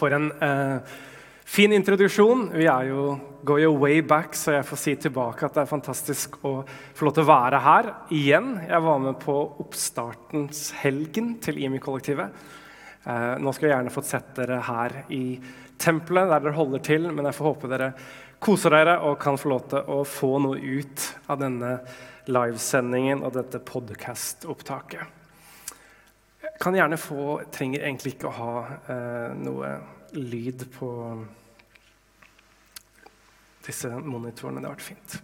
For 0.00 0.16
en 0.16 0.30
eh, 0.32 0.78
fin 1.44 1.72
introduksjon. 1.76 2.46
Vi 2.56 2.64
er 2.70 2.88
jo 2.88 3.02
go 3.44 3.58
your 3.60 3.76
way 3.76 4.00
back, 4.00 4.36
så 4.38 4.54
jeg 4.54 4.64
får 4.68 4.80
si 4.80 4.94
tilbake 5.04 5.44
at 5.44 5.58
det 5.58 5.64
er 5.64 5.68
fantastisk 5.68 6.38
å 6.48 6.54
få 6.64 7.08
lov 7.08 7.16
til 7.18 7.26
å 7.26 7.30
være 7.30 7.60
her 7.64 7.90
igjen. 8.16 8.54
Jeg 8.64 8.86
var 8.86 9.02
med 9.04 9.20
på 9.20 9.36
oppstartens 9.60 10.70
helgen 10.80 11.34
til 11.44 11.60
IMI-kollektivet. 11.60 12.48
Eh, 13.04 13.36
nå 13.44 13.52
skulle 13.52 13.72
jeg 13.72 13.76
gjerne 13.76 13.92
fått 13.92 14.08
sett 14.08 14.32
dere 14.40 14.62
her 14.70 14.96
i 15.12 15.24
tempelet, 15.80 16.32
der 16.32 16.46
dere 16.46 16.56
holder 16.56 16.84
til, 16.90 17.08
men 17.12 17.28
jeg 17.28 17.36
får 17.36 17.50
håpe 17.50 17.72
dere 17.72 17.92
koser 18.40 18.72
dere 18.72 18.98
og 19.04 19.20
kan 19.20 19.36
få 19.40 19.52
lov 19.52 19.68
til 19.68 19.84
å 19.84 20.00
få 20.08 20.34
noe 20.40 20.56
ut 20.56 21.08
av 21.28 21.44
denne 21.44 21.76
livesendingen 22.30 23.20
og 23.20 23.36
dette 23.36 23.60
podcast-opptaket. 23.68 25.19
Kan 26.60 26.76
gjerne 26.76 26.98
få 27.00 27.40
Trenger 27.54 27.86
egentlig 27.86 28.16
ikke 28.16 28.28
å 28.28 28.36
ha 28.36 28.54
eh, 28.92 29.32
noe 29.40 29.72
lyd 30.12 30.66
på 30.74 30.90
disse 33.64 33.88
monitorene. 33.88 34.60
Det 34.60 34.68
har 34.68 34.74
vært 34.74 34.84
fint. 34.84 35.16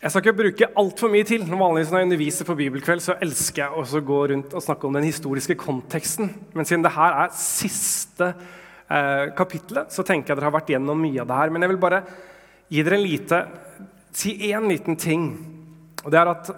Jeg 0.00 0.12
skal 0.12 0.22
ikke 0.22 0.38
bruke 0.38 0.68
altfor 0.80 1.10
mye 1.12 1.26
til. 1.28 1.42
Vanligvis 1.44 1.90
når 1.92 2.00
jeg 2.00 2.08
underviser 2.08 2.48
på 2.48 2.56
bibelkveld, 2.56 3.02
så 3.04 3.18
elsker 3.20 3.64
jeg 3.64 3.82
også 3.82 4.00
å 4.00 4.06
gå 4.06 4.20
rundt 4.32 4.54
og 4.56 4.64
snakke 4.64 4.86
om 4.88 4.96
den 4.96 5.06
historiske 5.08 5.56
konteksten. 5.60 6.30
Men 6.54 6.68
siden 6.68 6.86
det 6.86 6.94
her 6.94 7.18
er 7.24 7.34
siste 7.36 8.30
eh, 8.30 9.26
kapittelet, 9.36 9.90
så 9.92 10.06
tenker 10.06 10.32
jeg 10.32 10.38
dere 10.38 10.48
har 10.48 10.58
vært 10.60 10.70
gjennom 10.72 11.02
mye 11.04 11.20
av 11.24 11.28
det 11.28 11.40
her. 11.42 11.52
Men 11.52 11.66
jeg 11.66 11.74
vil 11.74 11.82
bare 11.82 12.04
gi 12.70 12.84
dere 12.86 13.00
en 13.00 13.08
lite, 13.08 13.46
si 14.14 14.36
én 14.52 14.70
liten 14.70 15.00
ting. 15.00 15.32
Og 16.04 16.14
det 16.14 16.22
er 16.22 16.32
at 16.38 16.52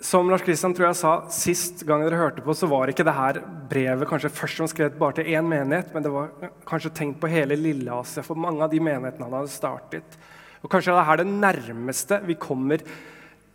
som 0.00 0.28
Lars 0.30 0.44
Kristian 0.46 0.74
tror 0.76 0.88
jeg 0.88 0.98
sa 1.00 1.12
sist 1.34 1.82
gang 1.86 2.04
dere 2.04 2.20
hørte 2.20 2.42
på, 2.44 2.54
så 2.54 2.68
var 2.70 2.90
ikke 2.90 3.06
det 3.06 3.16
her 3.16 3.40
brevet 3.70 4.06
kanskje 4.06 4.30
først 4.30 4.60
som 4.60 4.70
skrevet 4.70 4.98
bare 4.98 5.18
til 5.18 5.30
én 5.34 5.46
menighet, 5.46 5.90
men 5.94 6.04
det 6.04 6.12
var 6.14 6.30
kanskje 6.68 6.92
tenkt 6.94 7.18
på 7.18 7.30
hele 7.32 7.58
Lille-Asia, 7.58 8.22
for 8.22 8.38
mange 8.38 8.62
av 8.62 8.70
de 8.70 8.78
menighetene 8.78 9.26
han 9.26 9.38
hadde 9.40 9.50
startet. 9.50 10.18
Og 10.62 10.70
Kanskje 10.70 10.94
det 10.94 11.02
er 11.02 11.20
det 11.20 11.32
nærmeste 11.32 12.20
vi 12.26 12.38
kommer 12.38 12.82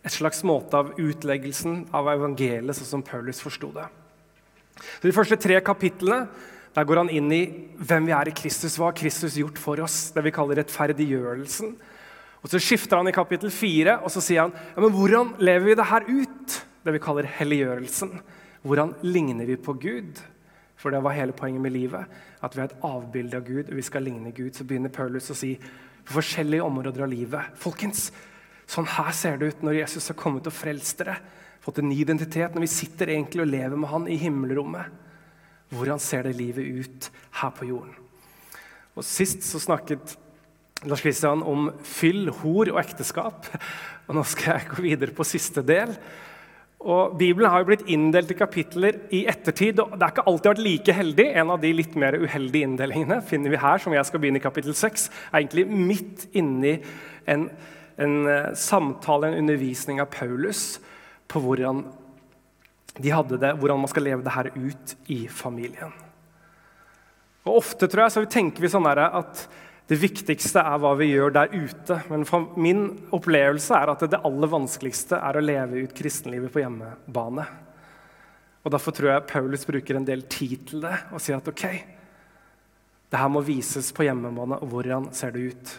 et 0.04 0.12
slags 0.12 0.42
måte 0.44 0.76
av 0.76 0.92
utleggelsen 1.00 1.86
av 1.96 2.12
evangeliet, 2.12 2.76
sånn 2.76 2.90
som 2.98 3.06
Paulus 3.06 3.40
forsto 3.40 3.72
det. 3.72 3.86
Så 5.00 5.08
De 5.08 5.16
første 5.16 5.40
tre 5.40 5.56
kapitlene 5.64 6.26
der 6.74 6.84
går 6.84 7.04
han 7.04 7.12
inn 7.12 7.30
i 7.32 7.42
hvem 7.78 8.08
vi 8.08 8.14
er 8.16 8.28
i 8.28 8.36
Kristus, 8.36 8.76
hva 8.76 8.90
har 8.90 8.98
Kristus 8.98 9.38
gjort 9.38 9.60
for 9.62 9.80
oss, 9.80 10.10
det 10.12 10.24
vi 10.26 10.34
kaller 10.34 10.58
rettferdiggjørelsen. 10.58 11.76
Og 12.44 12.50
Så 12.52 12.60
skifter 12.60 13.00
han 13.00 13.08
i 13.08 13.16
kapittel 13.16 13.50
fire 13.50 13.96
og 14.04 14.12
så 14.12 14.20
sier 14.20 14.44
han, 14.44 14.52
ja, 14.52 14.82
men 14.84 14.92
hvordan 14.92 15.32
lever 15.40 15.70
vi 15.70 15.76
det 15.80 15.88
her 15.88 16.04
ut? 16.04 16.56
Det 16.84 16.92
vi 16.92 17.00
kaller 17.00 17.28
helliggjørelsen. 17.38 18.18
Hvordan 18.68 18.92
ligner 19.02 19.48
vi 19.48 19.56
på 19.56 19.72
Gud? 19.80 20.20
For 20.76 20.92
det 20.92 21.00
var 21.00 21.16
hele 21.16 21.32
poenget 21.32 21.64
med 21.64 21.72
livet. 21.72 22.04
At 22.44 22.52
vi 22.52 22.60
har 22.60 22.68
et 22.68 22.84
avbilde 22.84 23.38
av 23.40 23.46
Gud, 23.46 23.70
og 23.70 23.78
vi 23.78 23.84
skal 23.86 24.04
ligne 24.04 24.34
Gud. 24.36 24.52
Så 24.52 24.66
begynner 24.68 24.92
Paulus 24.92 25.30
å 25.32 25.36
si 25.38 25.54
på 26.04 26.18
forskjellige 26.18 26.66
områder 26.66 27.06
av 27.06 27.08
livet 27.08 27.56
Folkens, 27.56 28.10
sånn 28.68 28.88
her 28.92 29.08
ser 29.16 29.38
det 29.40 29.48
ut 29.48 29.62
når 29.64 29.78
Jesus 29.78 30.10
har 30.10 30.18
kommet 30.20 30.44
og 30.48 30.52
frelst 30.52 31.00
dere. 31.00 31.16
Fått 31.64 31.80
en 31.80 31.88
ny 31.88 31.96
identitet. 32.02 32.52
Når 32.52 32.66
vi 32.66 32.72
sitter 32.74 33.14
egentlig 33.14 33.46
og 33.46 33.52
lever 33.52 33.80
med 33.80 33.88
Han 33.88 34.08
i 34.12 34.20
himmelrommet. 34.20 35.00
Hvordan 35.72 36.00
ser 36.00 36.28
det 36.28 36.36
livet 36.36 36.64
ut 36.84 37.08
her 37.40 37.54
på 37.56 37.70
jorden? 37.72 37.96
Og 38.94 39.04
Sist 39.08 39.42
så 39.48 39.58
snakket 39.58 40.18
Lars 40.88 41.02
Kristian 41.04 41.42
om 41.46 41.70
fyll, 41.86 42.28
hor 42.42 42.70
og 42.72 42.78
ekteskap. 42.82 43.48
Og 44.08 44.16
nå 44.18 44.24
skal 44.28 44.58
jeg 44.58 44.70
gå 44.70 44.84
videre 44.84 45.16
på 45.16 45.26
siste 45.26 45.64
del. 45.64 45.94
Og 46.84 47.14
Bibelen 47.16 47.48
har 47.48 47.62
jo 47.62 47.70
blitt 47.70 47.86
inndelt 47.88 48.32
i 48.34 48.36
kapitler 48.36 48.98
i 49.16 49.22
ettertid. 49.30 49.80
og 49.80 49.94
Det 49.96 50.04
har 50.04 50.12
ikke 50.12 50.26
alltid 50.28 50.50
vært 50.50 50.64
like 50.66 50.96
heldig. 50.98 51.26
En 51.40 51.52
av 51.54 51.62
de 51.62 51.72
litt 51.72 51.96
mer 51.96 52.18
uheldige 52.20 52.68
inndelingene 52.68 53.22
finner 53.24 53.54
vi 53.54 53.62
her, 53.62 53.80
som 53.80 53.96
jeg 53.96 54.04
skal 54.04 54.20
begynne 54.20 54.42
i 54.42 54.44
kapittel 54.44 54.76
6. 54.76 55.08
er 55.32 55.40
egentlig 55.40 55.64
midt 55.72 56.26
inni 56.36 56.74
en, 57.24 57.48
en 57.96 58.16
uh, 58.28 58.52
samtale, 58.52 59.32
en 59.32 59.40
undervisning 59.40 60.02
av 60.04 60.12
Paulus 60.12 60.74
på 61.32 61.40
hvordan, 61.40 61.86
de 63.00 63.16
hadde 63.16 63.40
det, 63.40 63.54
hvordan 63.58 63.80
man 63.80 63.90
skal 63.90 64.04
leve 64.10 64.26
det 64.26 64.36
her 64.36 64.52
ut 64.52 64.96
i 65.10 65.24
familien. 65.32 65.96
Og 67.48 67.62
Ofte 67.62 67.88
tror 67.88 68.04
jeg, 68.04 68.12
så 68.12 68.28
tenker 68.28 68.64
vi 68.64 68.72
sånn 68.72 68.86
at 68.88 69.46
det 69.90 69.98
viktigste 70.00 70.62
er 70.64 70.78
hva 70.80 70.94
vi 70.96 71.10
gjør 71.10 71.34
der 71.34 71.52
ute. 71.52 71.98
Men 72.08 72.24
min 72.56 72.84
opplevelse 73.12 73.76
er 73.76 73.92
at 73.92 74.04
det 74.08 74.22
aller 74.24 74.50
vanskeligste 74.50 75.18
er 75.20 75.36
å 75.36 75.44
leve 75.44 75.84
ut 75.84 75.96
kristenlivet 75.96 76.52
på 76.52 76.62
hjemmebane. 76.62 77.44
Og 78.64 78.72
Derfor 78.72 78.96
tror 78.96 79.10
jeg 79.12 79.28
Paulus 79.28 79.66
bruker 79.68 79.98
en 79.98 80.06
del 80.08 80.24
tid 80.32 80.62
til 80.70 80.86
det 80.86 80.96
og 81.12 81.20
sier 81.20 81.36
at 81.36 81.50
ok, 81.50 81.66
det 83.12 83.20
her 83.20 83.28
må 83.30 83.44
vises 83.44 83.92
på 83.94 84.06
hjemmebane, 84.06 84.56
og 84.64 84.70
hvordan 84.72 85.10
ser 85.14 85.34
det 85.34 85.50
ut? 85.52 85.74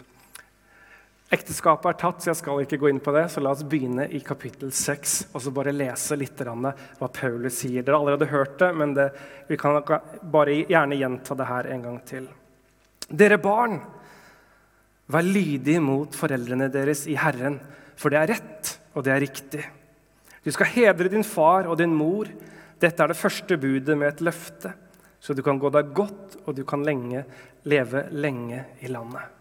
Ekteskapet 1.34 1.88
er 1.90 1.98
tatt, 1.98 2.22
så 2.22 2.30
jeg 2.30 2.38
skal 2.38 2.62
ikke 2.62 2.78
gå 2.78 2.88
inn 2.92 3.02
på 3.02 3.10
det. 3.12 3.24
Så 3.32 3.42
la 3.42 3.50
oss 3.50 3.64
begynne 3.66 4.06
i 4.14 4.20
kapittel 4.22 4.70
6 4.70 5.16
og 5.32 5.42
så 5.42 5.50
bare 5.50 5.74
lese 5.74 6.14
litt 6.14 6.38
hva 6.46 7.08
Paulus 7.10 7.58
sier. 7.58 7.82
Dere 7.82 7.98
har 7.98 8.04
allerede 8.04 8.30
hørt 8.30 8.54
det, 8.62 8.70
men 8.78 8.94
det, 8.94 9.10
vi 9.50 9.58
kan 9.58 9.80
bare 9.82 10.60
gjerne 10.62 11.00
gjenta 11.00 11.34
det 11.34 11.50
her 11.50 11.72
en 11.74 11.86
gang 11.88 11.98
til. 12.06 12.30
Dere 13.10 13.40
barn, 13.42 13.80
vær 15.12 15.26
lydig 15.26 15.78
mot 15.82 16.14
foreldrene 16.16 16.68
deres 16.72 17.04
i 17.10 17.16
Herren, 17.18 17.60
for 17.96 18.12
det 18.12 18.20
er 18.20 18.32
rett, 18.34 18.72
og 18.96 19.06
det 19.06 19.14
er 19.14 19.22
riktig. 19.22 19.62
Du 20.44 20.52
skal 20.54 20.70
hedre 20.74 21.10
din 21.10 21.26
far 21.26 21.66
og 21.70 21.78
din 21.80 21.94
mor. 21.94 22.28
Dette 22.80 23.02
er 23.02 23.10
det 23.10 23.18
første 23.18 23.56
budet 23.58 23.96
med 23.98 24.12
et 24.12 24.24
løfte, 24.26 24.74
så 25.20 25.34
du 25.34 25.42
kan 25.46 25.58
gå 25.58 25.70
deg 25.74 25.94
godt, 25.96 26.36
og 26.44 26.54
du 26.58 26.62
kan 26.68 26.84
lenge, 26.86 27.24
leve 27.66 28.04
lenge 28.14 28.62
i 28.84 28.90
landet. 28.92 29.32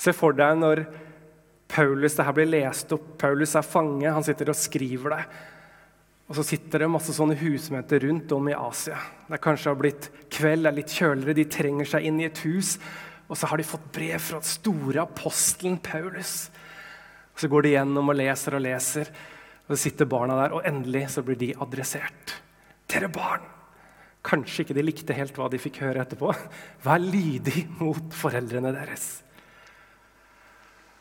Se 0.00 0.12
for 0.16 0.36
deg 0.36 0.56
når 0.60 0.84
Paulus, 1.68 2.14
det 2.14 2.24
her 2.24 2.36
blir 2.36 2.48
lest 2.48 2.92
opp, 2.94 3.16
Paulus 3.18 3.56
er 3.58 3.66
fange, 3.66 4.06
han 4.06 4.24
sitter 4.24 4.52
og 4.52 4.58
skriver 4.58 5.16
det. 5.16 5.22
Og 6.26 6.38
så 6.38 6.44
sitter 6.46 6.82
det 6.82 6.90
masse 6.90 7.14
sånne 7.14 7.36
husmøter 7.38 8.02
rundt 8.06 8.32
om 8.34 8.48
i 8.50 8.54
Asia. 8.56 8.98
Det 9.26 9.36
er 9.36 9.42
kanskje 9.42 9.70
har 9.70 9.78
blitt 9.78 10.08
kveld, 10.32 10.64
det 10.64 10.70
er 10.70 10.78
litt 10.80 10.94
kjøligere, 10.94 11.36
de 11.38 11.46
trenger 11.50 11.90
seg 11.90 12.06
inn 12.08 12.22
i 12.22 12.26
et 12.26 12.40
hus. 12.46 12.76
Og 13.26 13.38
så 13.38 13.48
har 13.50 13.58
de 13.58 13.66
fått 13.66 13.90
brev 13.94 14.20
fra 14.22 14.38
den 14.40 14.48
store 14.48 15.02
apostelen 15.02 15.80
Paulus. 15.82 16.48
Og 17.34 17.42
Så 17.42 17.50
går 17.52 17.66
de 17.66 17.74
gjennom 17.74 18.12
og 18.12 18.16
leser 18.16 18.56
og 18.56 18.64
leser, 18.64 19.10
og 19.66 19.74
så 19.74 19.82
sitter 19.82 20.08
barna 20.08 20.38
der, 20.38 20.54
og 20.54 20.64
endelig 20.64 21.08
så 21.12 21.24
blir 21.26 21.36
de 21.40 21.52
adressert. 21.60 22.36
Dere 22.88 23.10
barn! 23.12 23.44
Kanskje 24.26 24.64
ikke 24.64 24.74
de 24.74 24.82
likte 24.82 25.14
helt 25.14 25.36
hva 25.38 25.46
de 25.50 25.58
fikk 25.60 25.82
høre 25.84 26.02
etterpå. 26.02 26.32
Vær 26.86 27.02
lydig 27.02 27.66
mot 27.78 28.14
foreldrene 28.14 28.72
deres. 28.74 29.06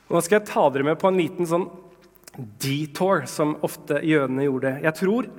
Nå 0.09 0.21
skal 0.21 0.39
jeg 0.39 0.49
ta 0.51 0.67
dere 0.69 0.85
med 0.85 0.99
på 1.01 1.09
en 1.09 1.17
liten 1.17 1.49
sånn 1.49 1.65
detour, 2.61 3.23
som 3.29 3.55
ofte 3.65 4.01
jødene 4.05 4.45
gjorde. 4.45 4.75
Jeg 4.83 4.97
tror 4.99 5.29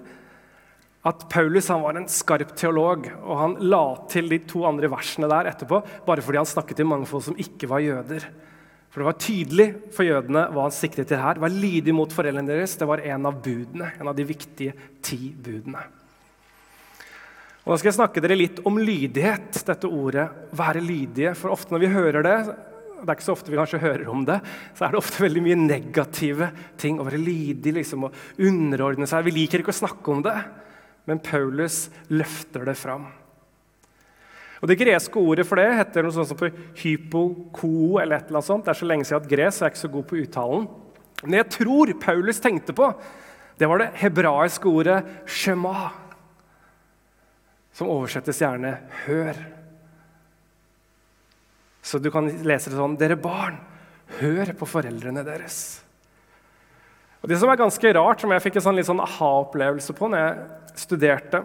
at 1.07 1.29
Paulus 1.31 1.69
var 1.71 1.95
en 1.95 2.09
skarp 2.11 2.51
teolog, 2.59 3.07
og 3.23 3.39
han 3.39 3.55
la 3.71 3.85
til 4.11 4.31
de 4.33 4.41
to 4.49 4.65
andre 4.67 4.91
versene 4.91 5.29
der 5.31 5.53
etterpå 5.53 5.79
bare 6.07 6.25
fordi 6.25 6.41
han 6.41 6.49
snakket 6.51 6.81
til 6.81 6.89
mange 6.91 7.07
folk 7.07 7.29
som 7.29 7.39
ikke 7.39 7.71
var 7.71 7.85
jøder. 7.85 8.27
For 8.91 9.03
Det 9.03 9.07
var 9.11 9.21
tydelig 9.21 9.67
for 9.93 10.09
jødene 10.09 10.47
hva 10.51 10.65
han 10.65 10.75
siktet 10.75 11.11
til 11.11 11.21
her. 11.21 11.37
Vær 11.37 11.53
lydig 11.53 11.93
mot 11.93 12.13
foreldrene 12.17 12.49
deres. 12.49 12.79
Det 12.81 12.89
var 12.89 13.03
en 13.05 13.29
av 13.29 13.43
budene, 13.45 13.91
en 14.01 14.09
av 14.09 14.17
de 14.17 14.25
viktige 14.25 14.73
ti 15.05 15.35
budene. 15.37 15.83
Og 17.67 17.75
Nå 17.75 17.77
skal 17.77 17.91
jeg 17.91 17.99
snakke 17.99 18.23
dere 18.25 18.39
litt 18.39 18.63
om 18.65 18.79
lydighet, 18.79 19.61
dette 19.67 19.91
ordet 19.91 20.31
'være 20.55 20.81
lydige'. 20.81 21.37
For 21.37 21.51
ofte 21.51 21.75
når 21.75 21.81
vi 21.85 21.93
hører 21.93 22.23
det, 22.23 22.39
det 22.97 23.09
er 23.11 23.15
ikke 23.15 23.29
så 23.29 23.37
ofte 23.37 23.51
vi 23.51 23.59
kanskje 23.59 23.83
hører 23.83 24.09
om 24.09 24.25
det, 24.25 24.41
så 24.75 24.87
er 24.87 24.91
det 24.91 24.99
ofte 25.03 25.23
veldig 25.23 25.43
mye 25.43 25.57
negative 25.61 26.51
ting. 26.79 26.99
Å 26.99 27.05
være 27.05 27.21
lydig 27.21 27.75
liksom, 27.75 28.05
og 28.05 28.15
underordne 28.39 29.07
seg. 29.07 29.25
Vi 29.25 29.31
liker 29.31 29.61
ikke 29.61 29.75
å 29.75 29.83
snakke 29.85 30.09
om 30.09 30.23
det, 30.23 30.37
men 31.07 31.23
Paulus 31.23 31.87
løfter 32.11 32.67
det 32.67 32.77
fram. 32.79 33.07
Og 34.63 34.71
Det 34.71 34.79
greske 34.81 35.21
ordet 35.21 35.45
for 35.47 35.61
det 35.61 35.69
heter 35.79 36.07
noe 36.07 36.15
sånt 36.17 36.33
som 36.33 36.63
hypoko 36.81 38.01
eller 38.01 38.17
et 38.17 38.31
eller 38.31 38.41
annet 38.41 38.49
sånt. 38.49 38.65
Det 38.65 38.73
er 38.73 38.81
så 38.81 38.89
lenge 38.89 39.07
siden 39.07 39.23
at 39.23 39.31
gres, 39.31 39.61
jeg 39.61 39.67
er 39.69 39.75
ikke 39.75 39.83
så 39.85 39.93
god 39.93 40.07
på 40.09 40.19
uttalen. 40.23 40.67
Men 41.23 41.39
jeg 41.39 41.51
tror 41.59 41.93
Paulus 42.01 42.41
tenkte 42.43 42.75
på, 42.77 42.89
det 43.57 43.69
var 43.69 43.81
det 43.81 43.93
hebraiske 44.03 44.69
ordet 44.69 44.99
'shema', 45.27 45.93
som 47.73 47.89
oversettes 47.89 48.41
gjerne 48.41 48.79
'hør'. 49.07 49.45
Så 51.83 51.99
du 52.03 52.11
kan 52.11 52.27
lese 52.27 52.71
det 52.71 52.77
sånn 52.77 52.99
Dere 52.99 53.17
barn, 53.17 53.61
hør 54.19 54.53
på 54.59 54.67
foreldrene 54.67 55.23
deres. 55.25 55.86
Og 57.27 57.31
Det 57.33 57.41
som 57.41 57.51
er 57.51 57.59
ganske 57.59 57.91
rart, 57.97 58.21
som 58.23 58.31
jeg 58.31 58.43
fikk 58.45 58.57
en 58.61 58.63
sånn, 58.69 58.77
litt 58.79 58.87
sånn 58.87 59.03
aha-opplevelse 59.03 59.95
på 59.99 60.07
når 60.07 60.21
jeg 60.21 60.77
studerte 60.79 61.41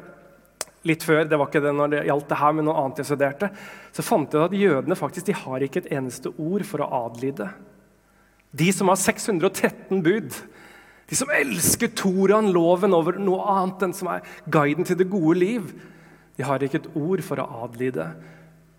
litt 0.85 1.01
før, 1.01 1.23
det 1.25 1.39
var 1.41 1.49
ikke 1.49 1.63
det 1.63 1.71
når 1.73 1.89
det 1.89 2.01
gjaldt 2.05 2.27
det 2.29 2.37
her, 2.37 2.53
men 2.53 2.67
noe 2.69 2.83
annet 2.83 3.01
jeg 3.01 3.09
studerte, 3.09 3.49
så 3.89 4.05
fant 4.05 4.37
jeg 4.37 4.45
at 4.45 4.53
jødene 4.59 4.97
faktisk 4.99 5.31
de 5.31 5.35
har 5.39 5.65
ikke 5.65 5.81
et 5.81 5.89
eneste 5.97 6.29
ord 6.37 6.67
for 6.69 6.85
å 6.85 6.91
adlyde. 7.07 7.49
De 8.53 8.69
som 8.77 8.93
har 8.93 9.01
613 9.01 10.05
bud, 10.05 10.37
de 11.09 11.17
som 11.17 11.33
elsker 11.33 11.89
Toraen, 11.97 12.53
loven, 12.53 12.93
over 12.93 13.17
noe 13.17 13.41
annet 13.57 13.87
enn 13.87 13.97
som 13.97 14.13
er 14.13 14.21
guiden 14.53 14.85
til 14.85 15.01
det 15.01 15.09
gode 15.09 15.39
liv, 15.41 15.73
De 16.37 16.45
har 16.47 16.61
ikke 16.63 16.79
et 16.79 16.93
ord 16.95 17.25
for 17.25 17.41
å 17.41 17.65
adlyde, 17.65 18.05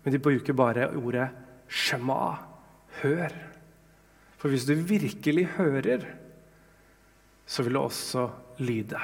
men 0.03 0.11
de 0.15 0.19
bruker 0.19 0.55
bare 0.57 0.87
ordet 0.97 1.27
shema. 1.67 2.39
Hør. 3.03 3.35
For 4.41 4.51
hvis 4.51 4.65
du 4.67 4.73
virkelig 4.73 5.45
hører, 5.55 6.07
så 7.53 7.61
vil 7.65 7.77
du 7.77 7.83
også 7.83 8.27
lyde. 8.65 8.99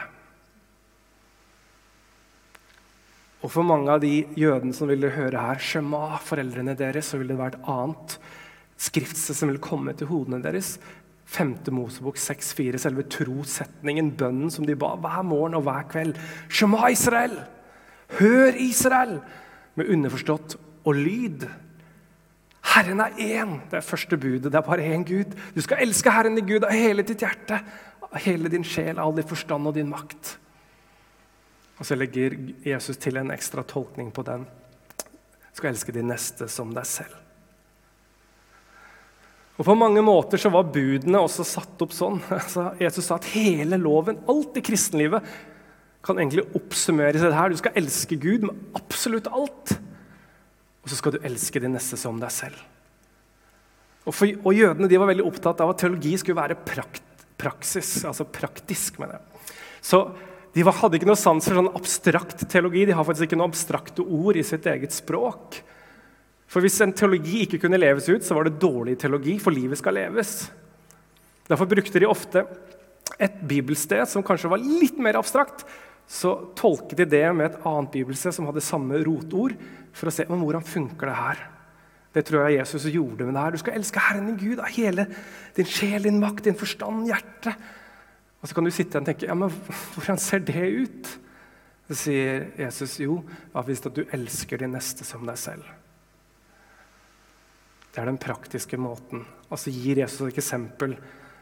Og 3.39 3.51
for 3.53 3.63
mange 3.63 3.93
av 3.93 4.01
de 4.03 4.25
jødene 4.39 4.75
som 4.75 4.89
ville 4.89 5.13
høre 5.15 5.39
her, 5.39 5.61
Shema, 5.63 6.17
foreldrene 6.25 6.75
deres, 6.77 7.11
så 7.11 7.19
ville 7.19 7.35
det 7.35 7.39
være 7.39 7.59
et 7.59 7.69
annet 7.71 8.15
skriftsted 8.79 9.37
som 9.37 9.51
ville 9.51 9.63
komme 9.63 9.93
til 9.95 10.09
hodene 10.09 10.41
deres. 10.43 10.77
5. 11.29 11.53
Mosebok 11.75 12.17
6,4, 12.17 12.79
selve 12.81 13.05
trosetningen, 13.11 14.11
bønnen 14.17 14.51
som 14.51 14.65
de 14.65 14.75
ba 14.79 14.95
hver 14.97 15.21
morgen 15.27 15.59
og 15.59 15.67
hver 15.67 15.85
kveld. 15.91 16.17
Shema 16.49 16.89
Israel! 16.89 17.37
Hør 18.17 18.57
Israel! 18.57 19.19
Med 19.77 19.93
underforstått 19.93 20.57
og 20.89 20.97
lyd. 20.97 21.45
Herren 22.73 22.99
er 23.05 23.13
én. 23.21 23.53
Det 23.69 23.77
er 23.79 23.85
første 23.85 24.17
budet. 24.17 24.49
Det 24.49 24.57
er 24.57 24.65
bare 24.65 24.89
én 24.89 25.05
Gud. 25.07 25.37
Du 25.55 25.61
skal 25.61 25.85
elske 25.85 26.11
Herren 26.11 26.37
i 26.37 26.45
Gud 26.45 26.65
av 26.65 26.73
hele 26.75 27.05
ditt 27.05 27.21
hjerte, 27.23 27.61
av 28.09 28.21
hele 28.25 28.51
din 28.51 28.65
sjel, 28.65 28.99
all 28.99 29.15
din 29.15 29.27
forstand 29.27 29.69
og 29.69 29.75
din 29.77 29.89
makt. 29.91 30.35
Og 31.79 31.87
så 31.87 31.95
legger 31.95 32.35
Jesus 32.65 32.99
til 32.99 33.19
en 33.19 33.31
ekstra 33.31 33.63
tolkning 33.63 34.11
på 34.11 34.25
den. 34.27 34.45
Du 34.99 35.59
skal 35.59 35.71
elske 35.71 35.95
din 35.95 36.09
neste 36.11 36.49
som 36.51 36.73
deg 36.75 36.87
selv. 36.87 37.15
Og 39.59 39.65
På 39.67 39.75
mange 39.75 40.01
måter 40.03 40.39
så 40.39 40.51
var 40.51 40.71
budene 40.71 41.19
også 41.19 41.43
satt 41.43 41.81
opp 41.83 41.91
sånn. 41.95 42.21
Altså, 42.37 42.69
Jesus 42.79 43.09
sa 43.09 43.17
at 43.19 43.27
hele 43.33 43.79
loven, 43.79 44.21
alt 44.31 44.55
i 44.55 44.63
kristenlivet, 44.63 45.23
kan 46.03 46.15
egentlig 46.15 46.45
oppsummeres 46.55 47.19
i 47.19 47.27
det. 47.27 47.47
Du 47.51 47.59
skal 47.59 47.79
elske 47.79 48.15
Gud 48.19 48.47
med 48.47 48.75
absolutt 48.79 49.27
alt. 49.27 49.75
Og 50.79 50.91
så 50.91 50.99
skal 50.99 51.15
du 51.17 51.25
elske 51.27 51.59
din 51.59 51.75
neste 51.75 51.99
som 51.99 52.21
deg 52.21 52.31
selv. 52.31 52.59
Og, 54.07 54.15
for, 54.15 54.31
og 54.47 54.55
Jødene 54.55 54.87
de 54.89 54.99
var 54.99 55.11
veldig 55.11 55.27
opptatt 55.27 55.59
av 55.61 55.73
at 55.73 55.83
teologi 55.83 56.15
skulle 56.17 56.39
være 56.39 56.55
prakt, 56.65 57.03
praksis, 57.39 58.01
altså 58.05 58.27
praktisk. 58.27 58.99
mener 59.01 59.17
jeg. 59.17 59.55
Så 59.81 60.03
de 60.55 60.65
hadde 60.65 60.97
ikke 60.97 61.07
noe 61.09 61.19
sans 61.19 61.45
for 61.45 61.59
sånn 61.59 61.73
abstrakt 61.77 62.45
teologi. 62.51 62.87
De 62.89 62.95
har 62.97 63.05
faktisk 63.07 63.29
ikke 63.29 63.39
noe 63.39 63.51
abstrakte 63.51 64.05
ord 64.05 64.39
i 64.39 64.45
sitt 64.45 64.65
eget 64.69 64.95
språk. 64.95 65.61
For 66.49 66.65
hvis 66.65 66.79
en 66.81 66.95
teologi 66.97 67.43
ikke 67.45 67.59
kunne 67.61 67.79
leves 67.79 68.09
ut, 68.09 68.25
så 68.25 68.35
var 68.35 68.47
det 68.47 68.57
dårlig 68.61 68.97
teologi, 68.99 69.37
for 69.41 69.53
livet 69.53 69.77
skal 69.79 69.95
leves. 69.99 70.49
Derfor 71.49 71.69
brukte 71.69 72.01
de 72.01 72.09
ofte 72.09 72.43
et 73.21 73.37
bibelsted 73.45 74.09
som 74.09 74.25
kanskje 74.25 74.49
var 74.49 74.63
litt 74.63 74.97
mer 75.01 75.19
abstrakt. 75.19 75.63
Så 76.09 76.33
tolket 76.57 77.03
de 77.03 77.05
det 77.11 77.25
med 77.37 77.51
et 77.51 77.67
annet 77.69 77.93
bibelsted 77.93 78.33
som 78.33 78.49
hadde 78.49 78.65
samme 78.65 78.97
rotord, 79.05 79.53
for 79.93 80.09
å 80.09 80.13
se 80.13 80.25
men 80.29 80.41
hvordan 80.41 80.65
funker 80.65 81.11
det 81.11 81.17
her. 81.19 81.45
Det 82.13 82.23
tror 82.25 82.47
jeg 82.47 82.57
Jesus 82.57 82.87
gjorde 82.89 83.25
med 83.25 83.35
det 83.37 83.43
her. 83.43 83.53
Du 83.53 83.61
skal 83.61 83.75
elske 83.77 84.01
Herren 84.01 84.31
din 84.31 84.39
Gud 84.39 84.61
av 84.63 84.71
hele 84.73 85.05
din 85.57 85.67
sjel, 85.69 86.07
din 86.07 86.21
makt, 86.21 86.47
din 86.47 86.57
forstand, 86.57 87.05
hjerte. 87.09 87.53
Og 88.39 88.49
så 88.49 88.55
kan 88.55 88.65
du 88.65 88.71
sitte 88.73 89.01
og 89.01 89.05
tenke 89.05 89.27
ja, 89.27 89.35
men 89.37 89.51
hvordan 89.93 90.21
ser 90.21 90.41
det 90.47 90.69
ut? 90.85 91.11
Så 91.89 91.97
sier 92.05 92.47
Jesus 92.57 92.99
jo, 93.01 93.19
hvis 93.65 93.81
du 93.85 94.03
elsker 94.13 94.61
din 94.61 94.73
neste 94.73 95.05
som 95.05 95.25
deg 95.25 95.37
selv. 95.41 95.65
Det 97.89 98.01
er 98.01 98.09
den 98.11 98.21
praktiske 98.21 98.77
måten. 98.77 99.25
Og 99.49 99.57
Altså 99.57 99.73
gir 99.73 100.03
Jesus 100.03 100.21
et 100.27 100.37
eksempel, 100.37 100.93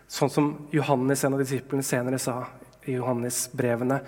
sånn 0.08 0.32
som 0.32 0.48
Johannes, 0.72 1.26
en 1.28 1.36
av 1.36 1.44
disiplene, 1.44 1.84
senere 1.84 2.20
sa 2.24 2.40
i 2.88 2.96
Johannes-brevene. 2.96 4.00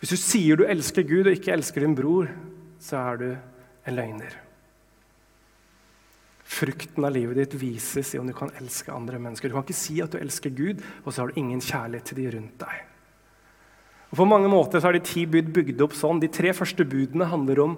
Hvis 0.00 0.12
du 0.12 0.20
sier 0.20 0.60
du 0.60 0.66
elsker 0.68 1.06
Gud 1.08 1.30
og 1.30 1.38
ikke 1.38 1.54
elsker 1.56 1.84
din 1.84 1.96
bror, 1.96 2.28
så 2.82 3.00
er 3.00 3.22
du 3.22 3.28
en 3.32 3.96
løgner. 3.96 4.41
Frukten 6.52 7.06
av 7.06 7.14
livet 7.14 7.38
ditt 7.38 7.54
vises 7.56 8.12
i 8.12 8.20
om 8.20 8.28
du 8.28 8.34
kan 8.36 8.52
elske 8.60 8.92
andre 8.92 9.20
mennesker. 9.22 9.48
Du 9.48 9.56
kan 9.56 9.64
ikke 9.64 9.78
si 9.78 10.02
at 10.04 10.12
du 10.12 10.20
elsker 10.20 10.52
Gud, 10.52 10.82
og 11.04 11.12
så 11.12 11.22
har 11.22 11.32
du 11.32 11.40
ingen 11.40 11.62
kjærlighet 11.64 12.10
til 12.10 12.20
de 12.20 12.28
rundt 12.34 12.58
deg. 12.60 12.82
Og 14.12 14.18
På 14.20 14.28
mange 14.28 14.50
måter 14.52 14.82
så 14.82 14.90
er 14.90 14.98
de 14.98 15.06
ti 15.08 15.24
bud 15.24 15.48
bygd 15.56 15.80
opp 15.80 15.96
sånn. 15.96 16.20
De 16.20 16.28
tre 16.28 16.52
første 16.52 16.84
budene 16.84 17.30
handler 17.30 17.62
om 17.64 17.76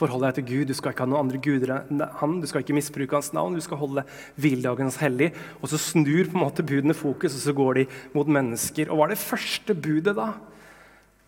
forhold 0.00 0.22
deg 0.24 0.38
til 0.38 0.46
Gud. 0.48 0.70
Du 0.70 0.76
skal 0.78 0.94
ikke 0.94 1.04
ha 1.04 1.10
noen 1.10 1.26
andre 1.26 1.40
guder 1.42 1.74
enn 1.80 2.04
han. 2.20 2.38
Du 2.40 2.46
skal 2.48 2.62
ikke 2.64 2.76
misbruke 2.76 3.18
hans 3.18 3.32
navn. 3.36 3.58
Du 3.58 3.64
skal 3.64 3.80
holde 3.80 4.06
hviledagen 4.40 4.86
hans 4.86 5.00
hellig. 5.02 5.32
Og 5.60 5.72
så 5.72 5.80
snur 5.82 6.30
på 6.30 6.38
en 6.38 6.44
måte 6.44 6.66
budene 6.66 6.96
fokus, 6.96 7.34
og 7.36 7.42
så 7.42 7.56
går 7.56 7.80
de 7.80 7.86
mot 8.14 8.30
mennesker. 8.38 8.88
Og 8.88 9.00
hva 9.00 9.08
er 9.08 9.16
det 9.16 9.22
første 9.24 9.76
budet, 9.76 10.14
da? 10.16 10.32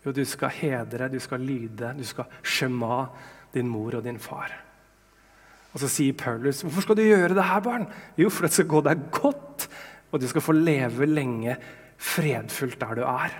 Jo, 0.03 0.15
du 0.15 0.23
skal 0.27 0.51
hedre, 0.51 1.11
du 1.11 1.19
skal 1.23 1.43
lyde, 1.43 1.93
du 1.95 2.03
skal 2.07 2.31
skjema 2.43 3.05
din 3.53 3.69
mor 3.71 3.99
og 3.99 4.07
din 4.07 4.19
far. 4.19 4.51
Og 5.73 5.81
så 5.81 5.89
sier 5.89 6.13
Paulus, 6.13 6.61
'Hvorfor 6.61 6.81
skal 6.81 6.95
du 6.95 7.01
gjøre 7.01 7.33
det 7.33 7.43
her, 7.43 7.59
barn?' 7.59 7.87
Jo, 8.17 8.29
for 8.29 8.45
det 8.45 8.53
skal 8.53 8.65
gå 8.65 8.81
deg 8.81 9.11
godt, 9.11 9.67
og 10.11 10.21
du 10.21 10.27
skal 10.27 10.41
få 10.41 10.53
leve 10.53 11.05
lenge 11.05 11.57
fredfullt 11.97 12.79
der 12.79 12.95
du 12.95 13.01
er. 13.01 13.31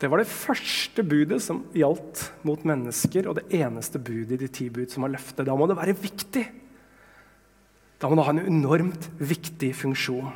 Det 0.00 0.10
var 0.10 0.18
det 0.18 0.26
første 0.26 1.04
budet 1.06 1.42
som 1.42 1.60
gjaldt 1.74 2.32
mot 2.42 2.64
mennesker, 2.64 3.28
og 3.28 3.36
det 3.36 3.60
eneste 3.60 4.00
budet 4.02 4.32
i 4.32 4.36
de 4.36 4.48
ti 4.48 4.68
bud 4.68 4.90
som 4.90 5.02
var 5.02 5.12
løftet. 5.14 5.46
Da 5.46 5.54
må 5.54 5.68
det 5.70 5.76
være 5.76 5.94
viktig. 5.94 6.42
Da 8.00 8.08
må 8.08 8.16
det 8.18 8.24
ha 8.24 8.32
en 8.34 8.46
enormt 8.50 9.10
viktig 9.20 9.70
funksjon. 9.78 10.32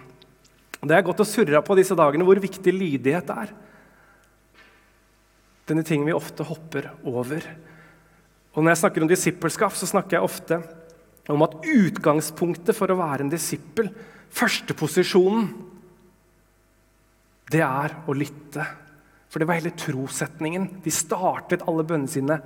Og 0.83 0.89
Det 0.89 0.95
er 0.95 1.03
godt 1.03 1.25
å 1.25 1.27
surre 1.27 1.63
på 1.67 1.75
disse 1.75 1.97
dagene 1.99 2.23
hvor 2.23 2.39
viktig 2.39 2.71
lydighet 2.71 3.31
er. 3.31 3.51
Denne 5.67 5.83
tingen 5.83 6.07
vi 6.07 6.15
ofte 6.15 6.47
hopper 6.47 6.93
over. 7.03 7.43
Og 8.57 8.65
Når 8.65 8.73
jeg 8.73 8.81
snakker 8.81 9.05
om 9.05 9.11
disippelskap, 9.11 9.75
så 9.77 9.89
snakker 9.89 10.17
jeg 10.17 10.25
ofte 10.25 10.61
om 11.29 11.43
at 11.45 11.59
utgangspunktet 11.61 12.77
for 12.77 12.89
å 12.89 12.97
være 12.97 13.27
en 13.27 13.33
disippel, 13.33 13.91
førsteposisjonen, 14.33 15.51
det 17.53 17.63
er 17.63 17.95
å 18.09 18.15
lytte. 18.17 18.65
For 19.31 19.43
det 19.43 19.47
var 19.47 19.59
hele 19.61 19.75
trosetningen. 19.79 20.69
De 20.83 20.93
startet 20.95 21.65
alle 21.69 21.85
bønnene 21.87 22.11
sine. 22.11 22.39